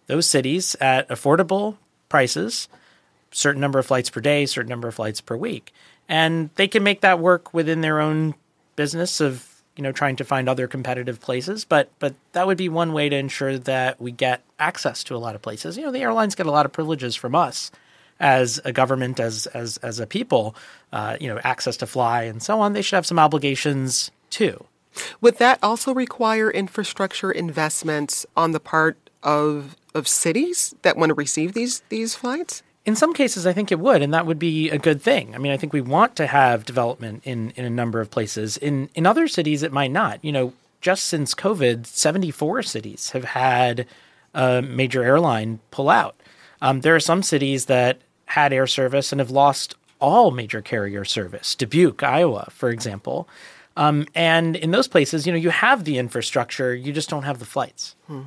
those 0.07 0.25
cities 0.25 0.75
at 0.81 1.07
affordable 1.09 1.77
prices, 2.07 2.67
certain 3.31 3.61
number 3.61 3.79
of 3.79 3.85
flights 3.85 4.09
per 4.09 4.21
day, 4.21 4.45
certain 4.45 4.69
number 4.69 4.87
of 4.87 4.95
flights 4.95 5.21
per 5.21 5.35
week. 5.35 5.71
And 6.07 6.49
they 6.55 6.67
can 6.67 6.81
make 6.81 7.01
that 7.01 7.19
work 7.19 7.53
within 7.53 7.81
their 7.81 7.99
own 7.99 8.33
business 8.75 9.21
of 9.21 9.48
you 9.79 9.83
know 9.83 9.93
trying 9.93 10.17
to 10.17 10.25
find 10.25 10.49
other 10.49 10.67
competitive 10.67 11.21
places 11.21 11.63
but 11.63 11.89
but 11.99 12.13
that 12.33 12.45
would 12.45 12.57
be 12.57 12.67
one 12.67 12.91
way 12.91 13.07
to 13.07 13.15
ensure 13.15 13.57
that 13.57 13.99
we 14.01 14.11
get 14.11 14.43
access 14.59 15.05
to 15.05 15.15
a 15.15 15.17
lot 15.17 15.35
of 15.35 15.41
places. 15.41 15.77
You 15.77 15.83
know 15.83 15.91
the 15.91 16.01
airlines 16.01 16.35
get 16.35 16.47
a 16.47 16.51
lot 16.51 16.65
of 16.65 16.73
privileges 16.73 17.15
from 17.15 17.33
us 17.33 17.71
as 18.19 18.59
a 18.65 18.73
government 18.73 19.21
as 19.21 19.47
as 19.47 19.77
as 19.77 20.01
a 20.01 20.05
people 20.05 20.53
uh, 20.91 21.15
you 21.21 21.29
know 21.29 21.39
access 21.45 21.77
to 21.77 21.87
fly 21.87 22.23
and 22.23 22.43
so 22.43 22.59
on. 22.59 22.73
They 22.73 22.81
should 22.81 22.97
have 22.97 23.05
some 23.05 23.19
obligations 23.19 24.11
too. 24.29 24.65
Would 25.21 25.37
that 25.37 25.59
also 25.63 25.93
require 25.93 26.51
infrastructure 26.51 27.31
investments 27.31 28.25
on 28.35 28.51
the 28.51 28.59
part 28.59 28.97
of 29.23 29.77
of 29.95 30.09
cities 30.09 30.75
that 30.81 30.97
want 30.97 31.11
to 31.11 31.13
receive 31.13 31.53
these 31.53 31.83
these 31.87 32.15
flights 32.15 32.63
in 32.89 32.95
some 32.95 33.13
cases, 33.13 33.45
I 33.45 33.53
think 33.53 33.71
it 33.71 33.79
would, 33.79 34.01
and 34.01 34.11
that 34.15 34.25
would 34.25 34.39
be 34.39 34.71
a 34.71 34.79
good 34.79 34.99
thing. 34.99 35.35
I 35.35 35.37
mean, 35.37 35.51
I 35.51 35.57
think 35.57 35.73
we 35.73 35.79
want 35.79 36.15
to 36.15 36.25
have 36.25 36.65
development 36.65 37.21
in, 37.23 37.51
in 37.51 37.63
a 37.63 37.69
number 37.69 38.01
of 38.01 38.09
places. 38.09 38.57
In 38.57 38.89
in 38.95 39.05
other 39.05 39.27
cities, 39.27 39.61
it 39.61 39.71
might 39.71 39.91
not. 39.91 40.25
You 40.25 40.31
know, 40.31 40.53
just 40.81 41.03
since 41.03 41.35
COVID, 41.35 41.85
seventy 41.85 42.31
four 42.31 42.63
cities 42.63 43.11
have 43.11 43.25
had 43.25 43.85
a 44.33 44.63
major 44.63 45.03
airline 45.03 45.59
pull 45.69 45.87
out. 45.87 46.15
Um, 46.63 46.81
there 46.81 46.95
are 46.95 46.99
some 46.99 47.21
cities 47.21 47.65
that 47.65 48.01
had 48.25 48.51
air 48.51 48.65
service 48.65 49.11
and 49.11 49.19
have 49.19 49.29
lost 49.29 49.75
all 49.99 50.31
major 50.31 50.61
carrier 50.61 51.05
service. 51.05 51.53
Dubuque, 51.53 52.01
Iowa, 52.01 52.47
for 52.49 52.71
example. 52.71 53.29
Um, 53.77 54.07
and 54.15 54.55
in 54.55 54.71
those 54.71 54.87
places, 54.87 55.27
you 55.27 55.31
know, 55.31 55.37
you 55.37 55.51
have 55.51 55.83
the 55.83 55.99
infrastructure, 55.99 56.73
you 56.73 56.91
just 56.91 57.09
don't 57.09 57.23
have 57.23 57.37
the 57.37 57.45
flights. 57.45 57.95
Hmm. 58.07 58.23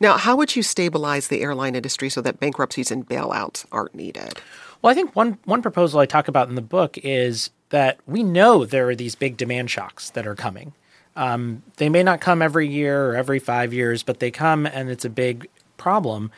Now, 0.00 0.16
how 0.16 0.36
would 0.36 0.54
you 0.56 0.62
stabilize 0.62 1.28
the 1.28 1.42
airline 1.42 1.74
industry 1.74 2.08
so 2.08 2.20
that 2.22 2.40
bankruptcies 2.40 2.90
and 2.90 3.08
bailouts 3.08 3.66
aren't 3.72 3.94
needed? 3.94 4.40
Well, 4.82 4.90
I 4.90 4.94
think 4.94 5.16
one 5.16 5.38
one 5.44 5.62
proposal 5.62 6.00
I 6.00 6.06
talk 6.06 6.28
about 6.28 6.48
in 6.48 6.54
the 6.54 6.62
book 6.62 6.98
is 6.98 7.50
that 7.70 7.98
we 8.06 8.22
know 8.22 8.64
there 8.64 8.88
are 8.88 8.94
these 8.94 9.14
big 9.14 9.36
demand 9.36 9.70
shocks 9.70 10.10
that 10.10 10.26
are 10.26 10.34
coming. 10.34 10.74
Um, 11.16 11.62
they 11.76 11.88
may 11.88 12.02
not 12.02 12.20
come 12.20 12.42
every 12.42 12.68
year 12.68 13.10
or 13.10 13.16
every 13.16 13.38
five 13.38 13.72
years, 13.72 14.02
but 14.02 14.18
they 14.18 14.30
come, 14.30 14.66
and 14.66 14.90
it's 14.90 15.04
a 15.04 15.10
big 15.10 15.48
problem. 15.76 16.30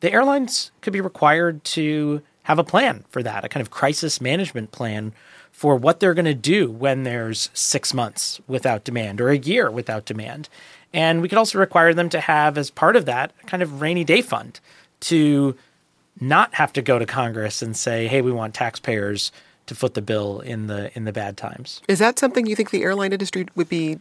The 0.00 0.12
airlines 0.12 0.70
could 0.80 0.92
be 0.92 1.00
required 1.00 1.64
to 1.64 2.22
have 2.44 2.58
a 2.58 2.64
plan 2.64 3.04
for 3.10 3.22
that, 3.22 3.44
a 3.44 3.48
kind 3.48 3.60
of 3.60 3.70
crisis 3.70 4.20
management 4.20 4.70
plan 4.70 5.12
for 5.58 5.74
what 5.74 5.98
they're 5.98 6.14
going 6.14 6.24
to 6.24 6.34
do 6.34 6.70
when 6.70 7.02
there's 7.02 7.50
six 7.52 7.92
months 7.92 8.40
without 8.46 8.84
demand 8.84 9.20
or 9.20 9.30
a 9.30 9.36
year 9.36 9.68
without 9.68 10.04
demand. 10.04 10.48
And 10.92 11.20
we 11.20 11.28
could 11.28 11.36
also 11.36 11.58
require 11.58 11.92
them 11.92 12.08
to 12.10 12.20
have, 12.20 12.56
as 12.56 12.70
part 12.70 12.94
of 12.94 13.06
that, 13.06 13.32
a 13.42 13.46
kind 13.46 13.60
of 13.60 13.80
rainy 13.80 14.04
day 14.04 14.22
fund 14.22 14.60
to 15.00 15.56
not 16.20 16.54
have 16.54 16.72
to 16.74 16.80
go 16.80 17.00
to 17.00 17.06
Congress 17.06 17.60
and 17.60 17.76
say, 17.76 18.06
"Hey, 18.06 18.22
we 18.22 18.30
want 18.30 18.54
taxpayers 18.54 19.32
to 19.66 19.74
foot 19.74 19.94
the 19.94 20.00
bill 20.00 20.38
in 20.38 20.68
the 20.68 20.96
in 20.96 21.06
the 21.06 21.12
bad 21.12 21.36
times." 21.36 21.82
Is 21.88 21.98
that 21.98 22.20
something 22.20 22.46
you 22.46 22.54
think 22.54 22.70
the 22.70 22.84
airline 22.84 23.12
industry 23.12 23.48
would 23.56 23.68
be 23.68 23.98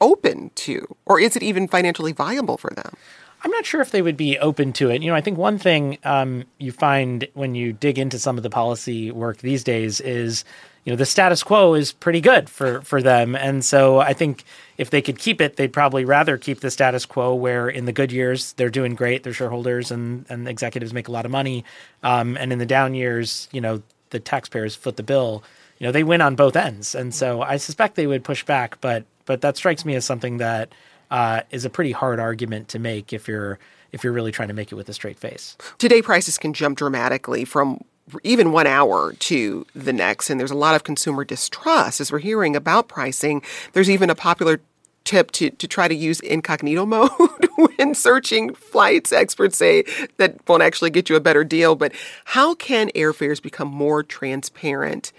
open 0.00 0.50
to, 0.56 0.96
or 1.06 1.20
is 1.20 1.36
it 1.36 1.42
even 1.44 1.68
financially 1.68 2.10
viable 2.10 2.56
for 2.56 2.70
them? 2.70 2.96
I'm 3.44 3.52
not 3.52 3.64
sure 3.64 3.80
if 3.80 3.92
they 3.92 4.02
would 4.02 4.16
be 4.16 4.40
open 4.40 4.72
to 4.72 4.90
it. 4.90 5.02
You 5.02 5.10
know, 5.10 5.16
I 5.16 5.20
think 5.20 5.38
one 5.38 5.56
thing 5.56 5.98
um, 6.02 6.42
you 6.58 6.72
find 6.72 7.28
when 7.34 7.54
you 7.54 7.72
dig 7.72 7.96
into 7.96 8.18
some 8.18 8.36
of 8.36 8.42
the 8.42 8.50
policy 8.50 9.12
work 9.12 9.38
these 9.38 9.62
days 9.62 10.00
is 10.00 10.44
you 10.86 10.92
know 10.92 10.96
the 10.96 11.04
status 11.04 11.42
quo 11.42 11.74
is 11.74 11.92
pretty 11.92 12.22
good 12.22 12.48
for 12.48 12.80
for 12.80 13.02
them. 13.02 13.34
And 13.34 13.62
so 13.62 13.98
i 13.98 14.14
think 14.14 14.44
if 14.78 14.88
they 14.88 15.02
could 15.02 15.18
keep 15.18 15.40
it 15.42 15.56
they'd 15.56 15.72
probably 15.72 16.06
rather 16.06 16.38
keep 16.38 16.60
the 16.60 16.70
status 16.70 17.04
quo 17.04 17.34
where 17.34 17.68
in 17.68 17.84
the 17.84 17.92
good 17.92 18.12
years 18.12 18.54
they're 18.54 18.70
doing 18.70 18.94
great 18.94 19.22
their 19.24 19.34
shareholders 19.34 19.90
and 19.90 20.24
and 20.30 20.48
executives 20.48 20.94
make 20.94 21.08
a 21.08 21.12
lot 21.12 21.26
of 21.26 21.30
money. 21.30 21.64
Um, 22.02 22.36
and 22.38 22.52
in 22.52 22.58
the 22.58 22.66
down 22.66 22.94
years 22.94 23.48
you 23.52 23.60
know 23.60 23.82
the 24.10 24.20
taxpayers 24.20 24.74
foot 24.74 24.96
the 24.96 25.02
bill. 25.02 25.42
You 25.78 25.86
know 25.86 25.92
they 25.92 26.04
win 26.04 26.22
on 26.22 26.36
both 26.36 26.56
ends. 26.56 26.94
And 26.94 27.14
so 27.14 27.42
i 27.42 27.58
suspect 27.58 27.96
they 27.96 28.06
would 28.06 28.24
push 28.24 28.44
back 28.44 28.80
but 28.80 29.04
but 29.26 29.40
that 29.40 29.56
strikes 29.56 29.84
me 29.84 29.96
as 29.96 30.04
something 30.04 30.38
that 30.38 30.72
uh, 31.10 31.42
is 31.50 31.64
a 31.64 31.70
pretty 31.70 31.92
hard 31.92 32.18
argument 32.18 32.68
to 32.68 32.78
make 32.78 33.12
if 33.12 33.28
you're 33.28 33.58
if 33.92 34.04
you're 34.04 34.12
really 34.12 34.32
trying 34.32 34.48
to 34.48 34.54
make 34.54 34.72
it 34.72 34.74
with 34.74 34.88
a 34.88 34.92
straight 34.92 35.18
face. 35.18 35.56
Today, 35.78 36.02
prices 36.02 36.38
can 36.38 36.52
jump 36.52 36.76
dramatically 36.76 37.44
from 37.44 37.82
even 38.22 38.52
one 38.52 38.66
hour 38.66 39.12
to 39.14 39.66
the 39.74 39.92
next, 39.92 40.30
and 40.30 40.38
there's 40.38 40.50
a 40.50 40.56
lot 40.56 40.74
of 40.74 40.84
consumer 40.84 41.24
distrust 41.24 42.00
as 42.00 42.12
we're 42.12 42.18
hearing 42.18 42.54
about 42.54 42.88
pricing. 42.88 43.42
There's 43.72 43.90
even 43.90 44.10
a 44.10 44.14
popular 44.14 44.60
tip 45.06 45.30
to, 45.30 45.50
to 45.50 45.66
try 45.66 45.88
to 45.88 45.94
use 45.94 46.20
incognito 46.20 46.84
mode 46.86 47.48
when 47.56 47.94
searching 47.94 48.54
flights. 48.54 49.12
Experts 49.12 49.56
say 49.56 49.84
that 50.18 50.36
won't 50.48 50.62
actually 50.62 50.90
get 50.90 51.08
you 51.08 51.16
a 51.16 51.20
better 51.20 51.44
deal, 51.44 51.74
but 51.74 51.92
how 52.24 52.54
can 52.54 52.90
airfares 52.90 53.40
become 53.40 53.68
more 53.68 54.02
transparent, 54.02 55.12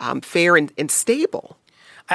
um, 0.00 0.20
fair, 0.20 0.56
and, 0.56 0.72
and 0.78 0.90
stable? 0.90 1.58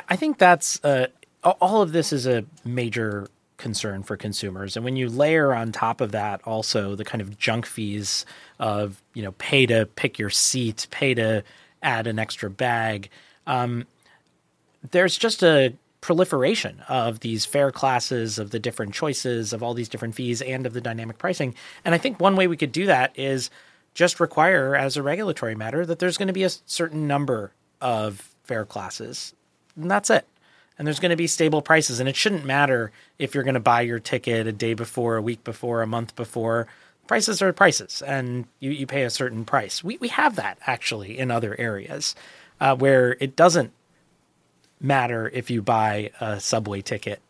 I, 0.10 0.16
think 0.16 0.38
that's 0.38 0.84
uh, 0.84 1.08
all 1.44 1.82
of 1.82 1.92
this 1.92 2.12
is 2.12 2.28
a 2.28 2.46
major 2.66 3.28
concern 3.58 4.04
for 4.04 4.16
consumers. 4.16 4.76
And 4.76 4.86
when 4.86 4.96
you 4.96 5.10
layer 5.10 5.54
on 5.54 5.72
top 5.72 6.02
of 6.02 6.12
that 6.12 6.42
also 6.46 6.96
the 6.96 7.04
kind 7.04 7.22
of 7.22 7.38
junk 7.38 7.66
fees 7.66 8.26
of, 8.60 9.02
you 9.14 9.24
know, 9.24 9.34
pay 9.34 9.66
to 9.66 9.86
pick 9.96 10.20
your 10.20 10.30
seat, 10.30 10.88
pay 10.92 11.14
to 11.16 11.44
add 11.82 12.08
an 12.08 12.20
extra 12.20 12.50
bag, 12.50 13.10
um, 13.46 13.86
there's 14.92 15.18
just 15.18 15.44
a 15.44 15.74
proliferation 16.02 16.82
of 16.88 17.20
these 17.20 17.46
fare 17.46 17.72
classes, 17.72 18.38
of 18.38 18.52
the 18.52 18.60
different 18.60 18.94
choices, 18.94 19.52
of 19.52 19.64
all 19.64 19.74
these 19.74 19.90
different 19.90 20.16
fees, 20.16 20.42
and 20.42 20.66
of 20.66 20.74
the 20.74 20.82
dynamic 20.82 21.18
pricing. 21.18 21.56
And 21.84 21.94
I 21.96 21.98
think 21.98 22.20
one 22.20 22.36
way 22.36 22.48
we 22.48 22.58
could 22.58 22.72
do 22.72 22.86
that 22.86 23.18
is 23.18 23.50
just 23.94 24.20
require, 24.20 24.76
as 24.76 24.96
a 24.96 25.04
regulatory 25.04 25.56
matter, 25.56 25.86
that 25.86 26.00
there's 26.00 26.18
going 26.18 26.28
to 26.28 26.34
be 26.34 26.44
a 26.44 26.50
certain 26.50 27.08
number 27.08 27.52
of 27.82 28.34
fare 28.44 28.66
classes. 28.66 29.34
And 29.76 29.90
that's 29.90 30.10
it 30.10 30.26
and 30.78 30.86
there's 30.86 31.00
going 31.00 31.12
to 31.12 31.16
be 31.16 31.28
stable 31.28 31.62
prices. 31.62 32.00
And 32.00 32.08
it 32.08 32.16
shouldn't 32.16 32.46
matter 32.46 32.92
if 33.20 33.34
you're 33.34 33.44
going 33.44 33.56
to 33.56 33.60
buy 33.60 33.82
your 33.82 34.00
ticket 34.00 34.48
a 34.48 34.52
day 34.52 34.74
before, 34.74 35.18
a 35.18 35.22
week 35.22 35.44
before, 35.44 35.82
a 35.82 35.88
month 35.88 36.16
before. 36.16 36.68
Prices 37.08 37.42
are 37.42 37.54
prices, 37.54 38.02
and 38.02 38.46
you, 38.60 38.72
you 38.72 38.86
pay 38.86 39.04
a 39.04 39.10
certain 39.10 39.46
price. 39.46 39.84
We, 39.84 39.98
we 39.98 40.10
have 40.10 40.36
that 40.36 40.58
actually 40.68 41.18
in 41.18 41.32
other 41.32 41.56
areas 41.58 42.16
uh, 42.60 42.76
where 42.76 43.16
it 43.22 43.36
doesn't 43.36 43.72
matter 44.80 45.30
if 45.34 45.50
you 45.50 45.62
buy 45.62 46.12
a 46.20 46.40
subway 46.40 46.82
ticket, 46.82 47.22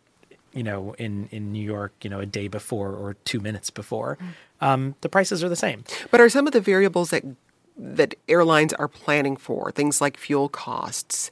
you 0.51 0.63
know, 0.63 0.95
in, 0.97 1.29
in 1.31 1.51
New 1.51 1.63
York, 1.63 1.93
you 2.01 2.09
know, 2.09 2.19
a 2.19 2.25
day 2.25 2.47
before 2.47 2.91
or 2.91 3.15
two 3.23 3.39
minutes 3.39 3.69
before. 3.69 4.17
Um, 4.61 4.95
the 5.01 5.09
prices 5.09 5.43
are 5.43 5.49
the 5.49 5.55
same. 5.55 5.83
But 6.09 6.21
are 6.21 6.29
some 6.29 6.47
of 6.47 6.53
the 6.53 6.61
variables 6.61 7.11
that 7.11 7.23
that 7.77 8.15
airlines 8.27 8.73
are 8.73 8.87
planning 8.87 9.37
for, 9.37 9.71
things 9.71 10.01
like 10.01 10.17
fuel 10.17 10.49
costs, 10.49 11.29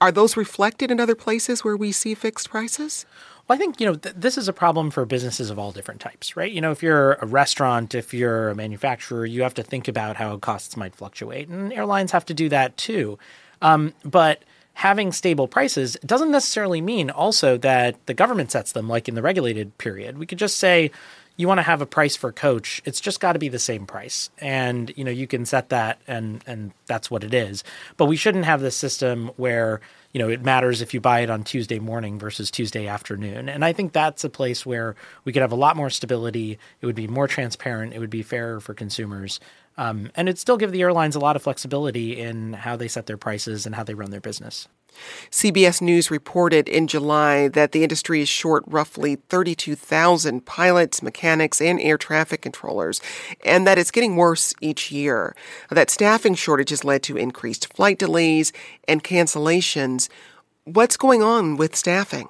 are 0.00 0.12
those 0.12 0.36
reflected 0.36 0.90
in 0.90 1.00
other 1.00 1.14
places 1.14 1.64
where 1.64 1.76
we 1.76 1.92
see 1.92 2.14
fixed 2.14 2.50
prices? 2.50 3.04
Well, 3.46 3.56
I 3.56 3.58
think 3.58 3.80
you 3.80 3.86
know 3.86 3.94
th- 3.94 4.14
this 4.16 4.36
is 4.36 4.48
a 4.48 4.52
problem 4.52 4.90
for 4.90 5.04
businesses 5.04 5.50
of 5.50 5.58
all 5.58 5.72
different 5.72 6.00
types, 6.00 6.36
right? 6.36 6.52
You 6.52 6.60
know, 6.60 6.70
if 6.70 6.82
you're 6.82 7.14
a 7.14 7.26
restaurant, 7.26 7.94
if 7.94 8.12
you're 8.12 8.50
a 8.50 8.54
manufacturer, 8.54 9.24
you 9.24 9.42
have 9.42 9.54
to 9.54 9.62
think 9.62 9.88
about 9.88 10.16
how 10.16 10.36
costs 10.36 10.76
might 10.76 10.94
fluctuate, 10.94 11.48
and 11.48 11.72
airlines 11.72 12.12
have 12.12 12.26
to 12.26 12.34
do 12.34 12.48
that 12.50 12.76
too. 12.76 13.18
Um, 13.62 13.94
but 14.04 14.44
having 14.74 15.10
stable 15.10 15.48
prices 15.48 15.96
doesn't 16.06 16.30
necessarily 16.30 16.80
mean 16.80 17.10
also 17.10 17.56
that 17.58 18.06
the 18.06 18.14
government 18.14 18.52
sets 18.52 18.72
them, 18.72 18.88
like 18.88 19.08
in 19.08 19.16
the 19.16 19.22
regulated 19.22 19.76
period. 19.78 20.18
We 20.18 20.26
could 20.26 20.38
just 20.38 20.58
say, 20.58 20.92
you 21.38 21.48
want 21.48 21.58
to 21.58 21.62
have 21.62 21.80
a 21.80 21.86
price 21.86 22.16
for 22.16 22.32
coach 22.32 22.82
it's 22.84 23.00
just 23.00 23.20
got 23.20 23.32
to 23.32 23.38
be 23.38 23.48
the 23.48 23.58
same 23.58 23.86
price. 23.86 24.28
And 24.38 24.92
you 24.96 25.04
know 25.04 25.10
you 25.10 25.26
can 25.26 25.46
set 25.46 25.70
that 25.70 25.98
and 26.06 26.44
and 26.46 26.72
that's 26.86 27.10
what 27.10 27.24
it 27.24 27.32
is. 27.32 27.64
But 27.96 28.06
we 28.06 28.16
shouldn't 28.16 28.44
have 28.44 28.60
this 28.60 28.76
system 28.76 29.30
where 29.36 29.80
you 30.12 30.18
know 30.18 30.28
it 30.28 30.42
matters 30.42 30.82
if 30.82 30.92
you 30.92 31.00
buy 31.00 31.20
it 31.20 31.30
on 31.30 31.44
Tuesday 31.44 31.78
morning 31.78 32.18
versus 32.18 32.50
Tuesday 32.50 32.86
afternoon. 32.86 33.48
And 33.48 33.64
I 33.64 33.72
think 33.72 33.92
that's 33.92 34.24
a 34.24 34.28
place 34.28 34.66
where 34.66 34.96
we 35.24 35.32
could 35.32 35.42
have 35.42 35.52
a 35.52 35.56
lot 35.56 35.76
more 35.76 35.88
stability 35.88 36.58
it 36.82 36.86
would 36.86 36.96
be 36.96 37.06
more 37.06 37.28
transparent 37.28 37.94
it 37.94 38.00
would 38.00 38.10
be 38.10 38.22
fairer 38.22 38.60
for 38.60 38.74
consumers. 38.74 39.40
Um, 39.78 40.10
and 40.16 40.28
it'd 40.28 40.40
still 40.40 40.56
give 40.56 40.72
the 40.72 40.82
airlines 40.82 41.14
a 41.14 41.20
lot 41.20 41.36
of 41.36 41.42
flexibility 41.42 42.20
in 42.20 42.52
how 42.52 42.74
they 42.74 42.88
set 42.88 43.06
their 43.06 43.16
prices 43.16 43.64
and 43.64 43.76
how 43.76 43.84
they 43.84 43.94
run 43.94 44.10
their 44.10 44.20
business 44.20 44.66
CBS 45.30 45.80
News 45.80 46.10
reported 46.10 46.68
in 46.68 46.86
July 46.86 47.48
that 47.48 47.72
the 47.72 47.82
industry 47.82 48.20
is 48.20 48.28
short 48.28 48.64
roughly 48.66 49.16
32,000 49.16 50.44
pilots, 50.44 51.02
mechanics, 51.02 51.60
and 51.60 51.80
air 51.80 51.98
traffic 51.98 52.40
controllers, 52.40 53.00
and 53.44 53.66
that 53.66 53.78
it's 53.78 53.90
getting 53.90 54.16
worse 54.16 54.54
each 54.60 54.90
year. 54.90 55.34
That 55.70 55.90
staffing 55.90 56.34
shortage 56.34 56.70
has 56.70 56.84
led 56.84 57.02
to 57.04 57.16
increased 57.16 57.72
flight 57.74 57.98
delays 57.98 58.52
and 58.86 59.04
cancellations. 59.04 60.08
What's 60.64 60.96
going 60.96 61.22
on 61.22 61.56
with 61.56 61.76
staffing? 61.76 62.28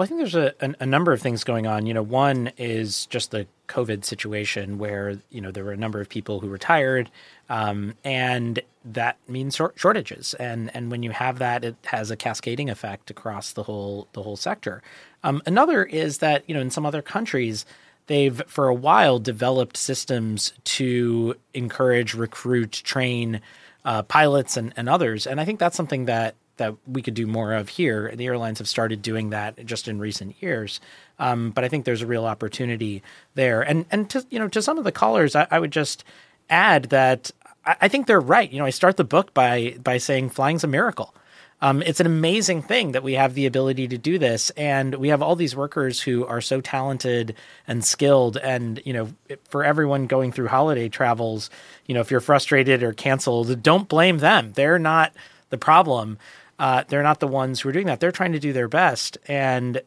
Well, 0.00 0.06
I 0.06 0.08
think 0.08 0.20
there's 0.20 0.34
a, 0.34 0.54
a, 0.62 0.74
a, 0.80 0.86
number 0.86 1.12
of 1.12 1.20
things 1.20 1.44
going 1.44 1.66
on. 1.66 1.84
You 1.84 1.92
know, 1.92 2.02
one 2.02 2.52
is 2.56 3.04
just 3.04 3.32
the 3.32 3.46
COVID 3.68 4.02
situation 4.02 4.78
where, 4.78 5.18
you 5.28 5.42
know, 5.42 5.50
there 5.50 5.62
were 5.62 5.72
a 5.72 5.76
number 5.76 6.00
of 6.00 6.08
people 6.08 6.40
who 6.40 6.48
retired 6.48 7.10
um, 7.50 7.92
and 8.02 8.60
that 8.82 9.18
means 9.28 9.60
shortages. 9.76 10.32
And, 10.32 10.74
and 10.74 10.90
when 10.90 11.02
you 11.02 11.10
have 11.10 11.38
that, 11.40 11.66
it 11.66 11.76
has 11.84 12.10
a 12.10 12.16
cascading 12.16 12.70
effect 12.70 13.10
across 13.10 13.52
the 13.52 13.62
whole, 13.62 14.08
the 14.14 14.22
whole 14.22 14.38
sector. 14.38 14.82
Um, 15.22 15.42
another 15.44 15.84
is 15.84 16.16
that, 16.20 16.44
you 16.48 16.54
know, 16.54 16.62
in 16.62 16.70
some 16.70 16.86
other 16.86 17.02
countries, 17.02 17.66
they've 18.06 18.40
for 18.46 18.68
a 18.68 18.74
while 18.74 19.18
developed 19.18 19.76
systems 19.76 20.54
to 20.64 21.34
encourage, 21.52 22.14
recruit, 22.14 22.72
train 22.72 23.42
uh, 23.84 24.02
pilots 24.04 24.56
and, 24.56 24.72
and 24.78 24.88
others. 24.88 25.26
And 25.26 25.38
I 25.42 25.44
think 25.44 25.60
that's 25.60 25.76
something 25.76 26.06
that 26.06 26.36
that 26.60 26.76
we 26.86 27.02
could 27.02 27.14
do 27.14 27.26
more 27.26 27.54
of 27.54 27.70
here. 27.70 28.14
The 28.14 28.26
airlines 28.26 28.58
have 28.58 28.68
started 28.68 29.02
doing 29.02 29.30
that 29.30 29.66
just 29.66 29.88
in 29.88 29.98
recent 29.98 30.40
years, 30.40 30.78
um, 31.18 31.50
but 31.50 31.64
I 31.64 31.68
think 31.68 31.84
there's 31.84 32.02
a 32.02 32.06
real 32.06 32.26
opportunity 32.26 33.02
there. 33.34 33.62
And 33.62 33.86
and 33.90 34.08
to 34.10 34.24
you 34.30 34.38
know 34.38 34.46
to 34.48 34.62
some 34.62 34.78
of 34.78 34.84
the 34.84 34.92
callers, 34.92 35.34
I, 35.34 35.48
I 35.50 35.58
would 35.58 35.72
just 35.72 36.04
add 36.50 36.84
that 36.84 37.30
I, 37.64 37.76
I, 37.82 37.88
think 37.88 38.06
they're 38.06 38.20
right. 38.20 38.50
You 38.50 38.58
know, 38.58 38.66
I 38.66 38.70
start 38.70 38.96
the 38.96 39.04
book 39.04 39.34
by 39.34 39.76
by 39.82 39.98
saying 39.98 40.30
flying's 40.30 40.62
a 40.62 40.68
miracle. 40.68 41.14
Um, 41.62 41.82
it's 41.82 42.00
an 42.00 42.06
amazing 42.06 42.62
thing 42.62 42.92
that 42.92 43.02
we 43.02 43.14
have 43.14 43.34
the 43.34 43.44
ability 43.44 43.88
to 43.88 43.98
do 43.98 44.18
this, 44.18 44.50
and 44.50 44.94
we 44.94 45.08
have 45.08 45.20
all 45.20 45.36
these 45.36 45.54
workers 45.56 46.00
who 46.00 46.24
are 46.24 46.40
so 46.40 46.60
talented 46.60 47.34
and 47.66 47.84
skilled. 47.84 48.36
And 48.36 48.80
you 48.84 48.92
know, 48.92 49.08
for 49.48 49.64
everyone 49.64 50.06
going 50.06 50.32
through 50.32 50.48
holiday 50.48 50.88
travels, 50.88 51.50
you 51.86 51.94
know, 51.94 52.00
if 52.00 52.10
you're 52.10 52.20
frustrated 52.20 52.82
or 52.82 52.92
canceled, 52.92 53.62
don't 53.62 53.88
blame 53.88 54.18
them. 54.18 54.52
They're 54.52 54.78
not 54.78 55.12
the 55.50 55.58
problem 55.58 56.18
uh, 56.60 56.84
they're 56.88 57.02
not 57.02 57.20
the 57.20 57.26
ones 57.26 57.60
who 57.60 57.70
are 57.70 57.72
doing 57.72 57.86
that. 57.86 57.98
They're 58.00 58.12
trying 58.12 58.32
to 58.32 58.38
do 58.38 58.52
their 58.52 58.68
best, 58.68 59.16
and 59.26 59.80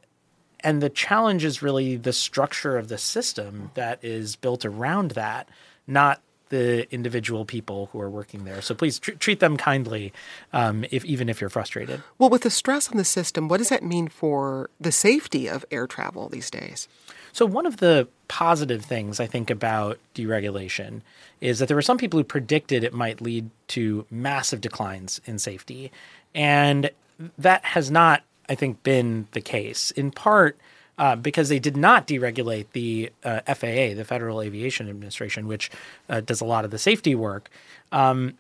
and 0.62 0.82
the 0.82 0.90
challenge 0.90 1.46
is 1.46 1.62
really 1.62 1.98
the 1.98 2.14
structure 2.14 2.78
of 2.78 2.88
the 2.88 2.98
system 2.98 3.70
that 3.76 4.04
is 4.04 4.36
built 4.36 4.66
around 4.66 5.12
that, 5.12 5.48
not 5.86 6.22
the 6.50 6.92
individual 6.94 7.46
people 7.46 7.90
who 7.92 8.00
are 8.00 8.10
working 8.10 8.46
there. 8.46 8.62
So 8.62 8.74
please 8.74 8.98
tr- 8.98 9.12
treat 9.12 9.40
them 9.40 9.56
kindly, 9.56 10.14
um, 10.52 10.86
if 10.90 11.06
even 11.06 11.30
if 11.30 11.42
you're 11.42 11.50
frustrated. 11.50 12.02
Well, 12.18 12.30
with 12.30 12.42
the 12.42 12.50
stress 12.50 12.90
on 12.90 12.98
the 12.98 13.06
system, 13.06 13.48
what 13.48 13.58
does 13.58 13.70
that 13.70 13.84
mean 13.84 14.08
for 14.08 14.70
the 14.80 14.92
safety 14.92 15.48
of 15.48 15.64
air 15.70 15.86
travel 15.86 16.28
these 16.28 16.50
days? 16.50 16.88
So 17.34 17.46
one 17.48 17.66
of 17.66 17.78
the 17.78 18.08
positive 18.28 18.86
things 18.86 19.20
I 19.20 19.26
think 19.26 19.50
about 19.50 20.00
deregulation 20.16 21.02
is 21.42 21.60
that 21.60 21.68
there 21.68 21.76
were 21.76 21.82
some 21.82 21.98
people 21.98 22.20
who 22.20 22.24
predicted 22.24 22.84
it 22.84 22.94
might 22.94 23.22
lead 23.22 23.50
to 23.70 24.06
massive 24.10 24.62
declines 24.62 25.20
in 25.26 25.40
safety, 25.40 25.92
and 26.34 26.92
that 27.38 27.66
has 27.66 27.92
not, 27.92 28.24
I 28.48 28.56
think, 28.56 28.84
been 28.84 29.28
the 29.32 29.42
case, 29.42 29.92
in 29.92 30.12
part 30.12 30.58
uh, 30.98 31.16
because 31.16 31.50
they 31.50 31.60
did 31.60 31.76
not 31.76 32.08
deregulate 32.08 32.68
the 32.74 33.12
uh, 33.24 33.42
FAA, 33.48 33.96
the 33.96 34.06
Federal 34.08 34.42
Aviation 34.42 34.88
Administration, 34.88 35.48
which 35.48 35.72
uh, 36.10 36.22
does 36.22 36.40
a 36.40 36.46
lot 36.46 36.66
of 36.66 36.72
the 36.72 36.78
safety 36.78 37.16
work. 37.16 37.50
Um, 37.92 38.38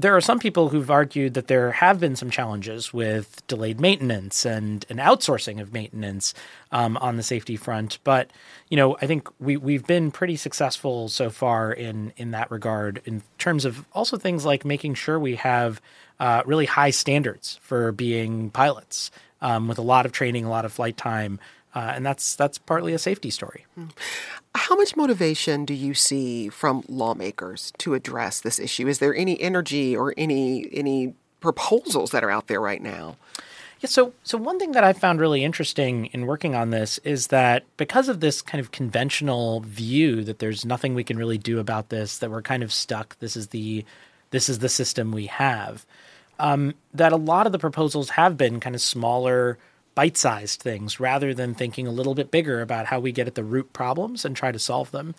there 0.00 0.16
are 0.16 0.20
some 0.20 0.38
people 0.38 0.68
who've 0.68 0.90
argued 0.90 1.34
that 1.34 1.46
there 1.46 1.72
have 1.72 2.00
been 2.00 2.16
some 2.16 2.30
challenges 2.30 2.92
with 2.92 3.46
delayed 3.46 3.80
maintenance 3.80 4.44
and 4.44 4.84
an 4.88 4.96
outsourcing 4.96 5.60
of 5.60 5.72
maintenance 5.72 6.34
um, 6.72 6.96
on 6.98 7.16
the 7.16 7.22
safety 7.22 7.56
front. 7.56 7.98
But 8.04 8.30
you 8.68 8.76
know, 8.76 8.96
I 9.00 9.06
think 9.06 9.28
we 9.38 9.56
we've 9.56 9.86
been 9.86 10.10
pretty 10.10 10.36
successful 10.36 11.08
so 11.08 11.30
far 11.30 11.72
in 11.72 12.12
in 12.16 12.30
that 12.32 12.50
regard 12.50 13.02
in 13.04 13.22
terms 13.38 13.64
of 13.64 13.84
also 13.92 14.16
things 14.16 14.44
like 14.44 14.64
making 14.64 14.94
sure 14.94 15.18
we 15.18 15.36
have 15.36 15.80
uh, 16.18 16.42
really 16.46 16.66
high 16.66 16.90
standards 16.90 17.58
for 17.62 17.92
being 17.92 18.50
pilots 18.50 19.10
um, 19.40 19.68
with 19.68 19.78
a 19.78 19.82
lot 19.82 20.06
of 20.06 20.12
training, 20.12 20.44
a 20.44 20.50
lot 20.50 20.64
of 20.64 20.72
flight 20.72 20.96
time. 20.96 21.38
Uh, 21.74 21.92
and 21.94 22.04
that's 22.04 22.34
that's 22.34 22.58
partly 22.58 22.92
a 22.92 22.98
safety 22.98 23.30
story. 23.30 23.64
How 24.54 24.74
much 24.74 24.96
motivation 24.96 25.64
do 25.64 25.74
you 25.74 25.94
see 25.94 26.48
from 26.48 26.82
lawmakers 26.88 27.72
to 27.78 27.94
address 27.94 28.40
this 28.40 28.58
issue? 28.58 28.88
Is 28.88 28.98
there 28.98 29.14
any 29.14 29.40
energy 29.40 29.96
or 29.96 30.12
any 30.16 30.68
any 30.72 31.14
proposals 31.40 32.10
that 32.10 32.24
are 32.24 32.30
out 32.30 32.48
there 32.48 32.60
right 32.60 32.82
now? 32.82 33.16
Yeah, 33.80 33.88
so 33.88 34.12
so 34.24 34.36
one 34.36 34.58
thing 34.58 34.72
that 34.72 34.84
I 34.84 34.92
found 34.92 35.20
really 35.20 35.44
interesting 35.44 36.06
in 36.06 36.26
working 36.26 36.54
on 36.54 36.70
this 36.70 36.98
is 36.98 37.28
that 37.28 37.64
because 37.76 38.08
of 38.08 38.20
this 38.20 38.42
kind 38.42 38.60
of 38.60 38.72
conventional 38.72 39.60
view 39.60 40.22
that 40.24 40.38
there's 40.38 40.64
nothing 40.64 40.94
we 40.94 41.04
can 41.04 41.16
really 41.16 41.38
do 41.38 41.58
about 41.58 41.88
this, 41.88 42.18
that 42.18 42.30
we're 42.30 42.42
kind 42.42 42.62
of 42.62 42.72
stuck. 42.72 43.18
This 43.20 43.36
is 43.36 43.48
the 43.48 43.84
this 44.30 44.48
is 44.48 44.58
the 44.58 44.68
system 44.68 45.12
we 45.12 45.26
have. 45.26 45.86
Um, 46.38 46.74
that 46.94 47.12
a 47.12 47.16
lot 47.16 47.46
of 47.46 47.52
the 47.52 47.58
proposals 47.58 48.10
have 48.10 48.36
been 48.36 48.60
kind 48.60 48.74
of 48.74 48.80
smaller 48.80 49.58
bite 49.94 50.16
sized 50.16 50.60
things 50.60 51.00
rather 51.00 51.34
than 51.34 51.54
thinking 51.54 51.86
a 51.86 51.92
little 51.92 52.14
bit 52.14 52.30
bigger 52.30 52.60
about 52.60 52.86
how 52.86 53.00
we 53.00 53.12
get 53.12 53.26
at 53.26 53.34
the 53.34 53.44
root 53.44 53.72
problems 53.72 54.24
and 54.24 54.36
try 54.36 54.52
to 54.52 54.58
solve 54.58 54.90
them. 54.90 55.14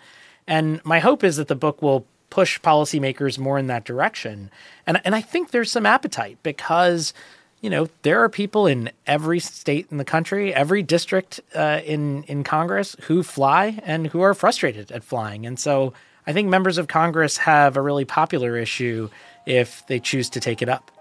And 0.46 0.84
my 0.84 0.98
hope 0.98 1.22
is 1.24 1.36
that 1.36 1.48
the 1.48 1.54
book 1.54 1.82
will 1.82 2.06
push 2.30 2.60
policymakers 2.60 3.38
more 3.38 3.58
in 3.58 3.66
that 3.66 3.84
direction. 3.84 4.50
And, 4.86 5.00
and 5.04 5.14
I 5.14 5.20
think 5.20 5.50
there's 5.50 5.70
some 5.70 5.84
appetite 5.84 6.38
because, 6.42 7.12
you 7.60 7.68
know, 7.68 7.88
there 8.02 8.22
are 8.22 8.28
people 8.28 8.66
in 8.66 8.90
every 9.06 9.38
state 9.38 9.86
in 9.90 9.98
the 9.98 10.04
country, 10.04 10.54
every 10.54 10.82
district 10.82 11.40
uh, 11.54 11.80
in, 11.84 12.22
in 12.24 12.42
Congress 12.42 12.96
who 13.02 13.22
fly 13.22 13.78
and 13.84 14.06
who 14.06 14.22
are 14.22 14.34
frustrated 14.34 14.90
at 14.90 15.04
flying. 15.04 15.44
And 15.46 15.58
so 15.58 15.92
I 16.26 16.32
think 16.32 16.48
members 16.48 16.78
of 16.78 16.88
Congress 16.88 17.36
have 17.38 17.76
a 17.76 17.82
really 17.82 18.04
popular 18.04 18.56
issue 18.56 19.10
if 19.44 19.86
they 19.88 19.98
choose 19.98 20.30
to 20.30 20.40
take 20.40 20.62
it 20.62 20.68
up. 20.68 20.91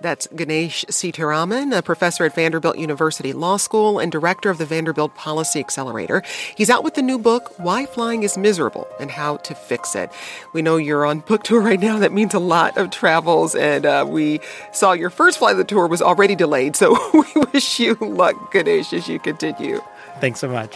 That's 0.00 0.26
Ganesh 0.28 0.84
Sitaraman, 0.86 1.76
a 1.76 1.82
professor 1.82 2.24
at 2.24 2.34
Vanderbilt 2.34 2.78
University 2.78 3.32
Law 3.32 3.56
School 3.56 3.98
and 3.98 4.10
director 4.10 4.50
of 4.50 4.58
the 4.58 4.66
Vanderbilt 4.66 5.14
Policy 5.14 5.60
Accelerator. 5.60 6.22
He's 6.56 6.70
out 6.70 6.84
with 6.84 6.94
the 6.94 7.02
new 7.02 7.18
book, 7.18 7.58
Why 7.58 7.86
Flying 7.86 8.22
is 8.22 8.36
Miserable 8.36 8.86
and 9.00 9.10
How 9.10 9.36
to 9.38 9.54
Fix 9.54 9.94
It. 9.94 10.10
We 10.52 10.62
know 10.62 10.76
you're 10.76 11.06
on 11.06 11.20
book 11.20 11.44
tour 11.44 11.60
right 11.60 11.80
now. 11.80 11.98
That 11.98 12.12
means 12.12 12.34
a 12.34 12.38
lot 12.38 12.76
of 12.76 12.90
travels. 12.90 13.54
And 13.54 13.86
uh, 13.86 14.06
we 14.08 14.40
saw 14.72 14.92
your 14.92 15.10
first 15.10 15.38
flight 15.38 15.52
of 15.52 15.58
the 15.58 15.64
tour 15.64 15.86
was 15.86 16.02
already 16.02 16.34
delayed. 16.34 16.76
So 16.76 16.96
we 17.14 17.42
wish 17.52 17.78
you 17.80 17.94
luck, 18.00 18.52
Ganesh, 18.52 18.92
as 18.92 19.08
you 19.08 19.18
continue. 19.18 19.80
Thanks 20.20 20.40
so 20.40 20.48
much. 20.48 20.74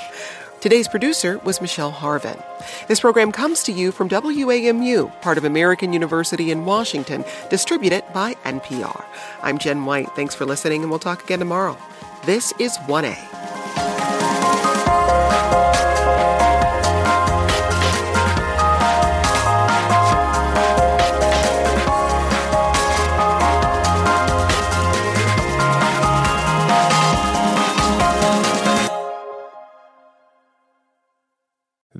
Today's 0.66 0.88
producer 0.88 1.38
was 1.44 1.60
Michelle 1.60 1.92
Harvin. 1.92 2.42
This 2.88 2.98
program 2.98 3.30
comes 3.30 3.62
to 3.62 3.72
you 3.72 3.92
from 3.92 4.08
WAMU, 4.08 5.20
part 5.22 5.38
of 5.38 5.44
American 5.44 5.92
University 5.92 6.50
in 6.50 6.64
Washington, 6.64 7.24
distributed 7.48 8.02
by 8.12 8.34
NPR. 8.44 9.04
I'm 9.42 9.58
Jen 9.58 9.84
White. 9.84 10.10
Thanks 10.16 10.34
for 10.34 10.44
listening, 10.44 10.82
and 10.82 10.90
we'll 10.90 10.98
talk 10.98 11.22
again 11.22 11.38
tomorrow. 11.38 11.78
This 12.24 12.52
is 12.58 12.78
1A. 12.78 13.45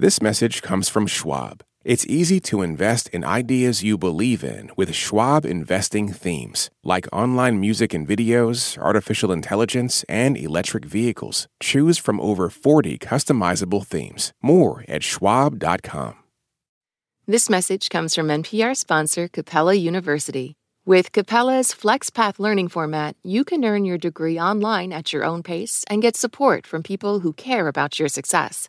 This 0.06 0.22
message 0.22 0.62
comes 0.62 0.88
from 0.88 1.08
Schwab. 1.08 1.64
It's 1.84 2.06
easy 2.06 2.38
to 2.42 2.62
invest 2.62 3.08
in 3.08 3.24
ideas 3.24 3.82
you 3.82 3.98
believe 3.98 4.44
in 4.44 4.70
with 4.76 4.94
Schwab 4.94 5.44
investing 5.44 6.12
themes, 6.12 6.70
like 6.84 7.08
online 7.12 7.58
music 7.58 7.92
and 7.92 8.06
videos, 8.06 8.78
artificial 8.78 9.32
intelligence, 9.32 10.04
and 10.08 10.36
electric 10.36 10.84
vehicles. 10.84 11.48
Choose 11.60 11.98
from 11.98 12.20
over 12.20 12.48
40 12.50 12.98
customizable 12.98 13.84
themes. 13.84 14.32
More 14.40 14.84
at 14.86 15.02
schwab.com. 15.02 16.14
This 17.26 17.50
message 17.50 17.88
comes 17.88 18.14
from 18.14 18.28
NPR 18.28 18.76
sponsor 18.76 19.26
Capella 19.26 19.74
University. 19.74 20.54
With 20.84 21.10
Capella's 21.10 21.72
FlexPath 21.72 22.38
learning 22.38 22.68
format, 22.68 23.16
you 23.24 23.42
can 23.42 23.64
earn 23.64 23.84
your 23.84 23.98
degree 23.98 24.38
online 24.38 24.92
at 24.92 25.12
your 25.12 25.24
own 25.24 25.42
pace 25.42 25.84
and 25.90 26.00
get 26.00 26.14
support 26.16 26.64
from 26.64 26.84
people 26.84 27.18
who 27.18 27.32
care 27.32 27.66
about 27.66 27.98
your 27.98 28.08
success. 28.08 28.68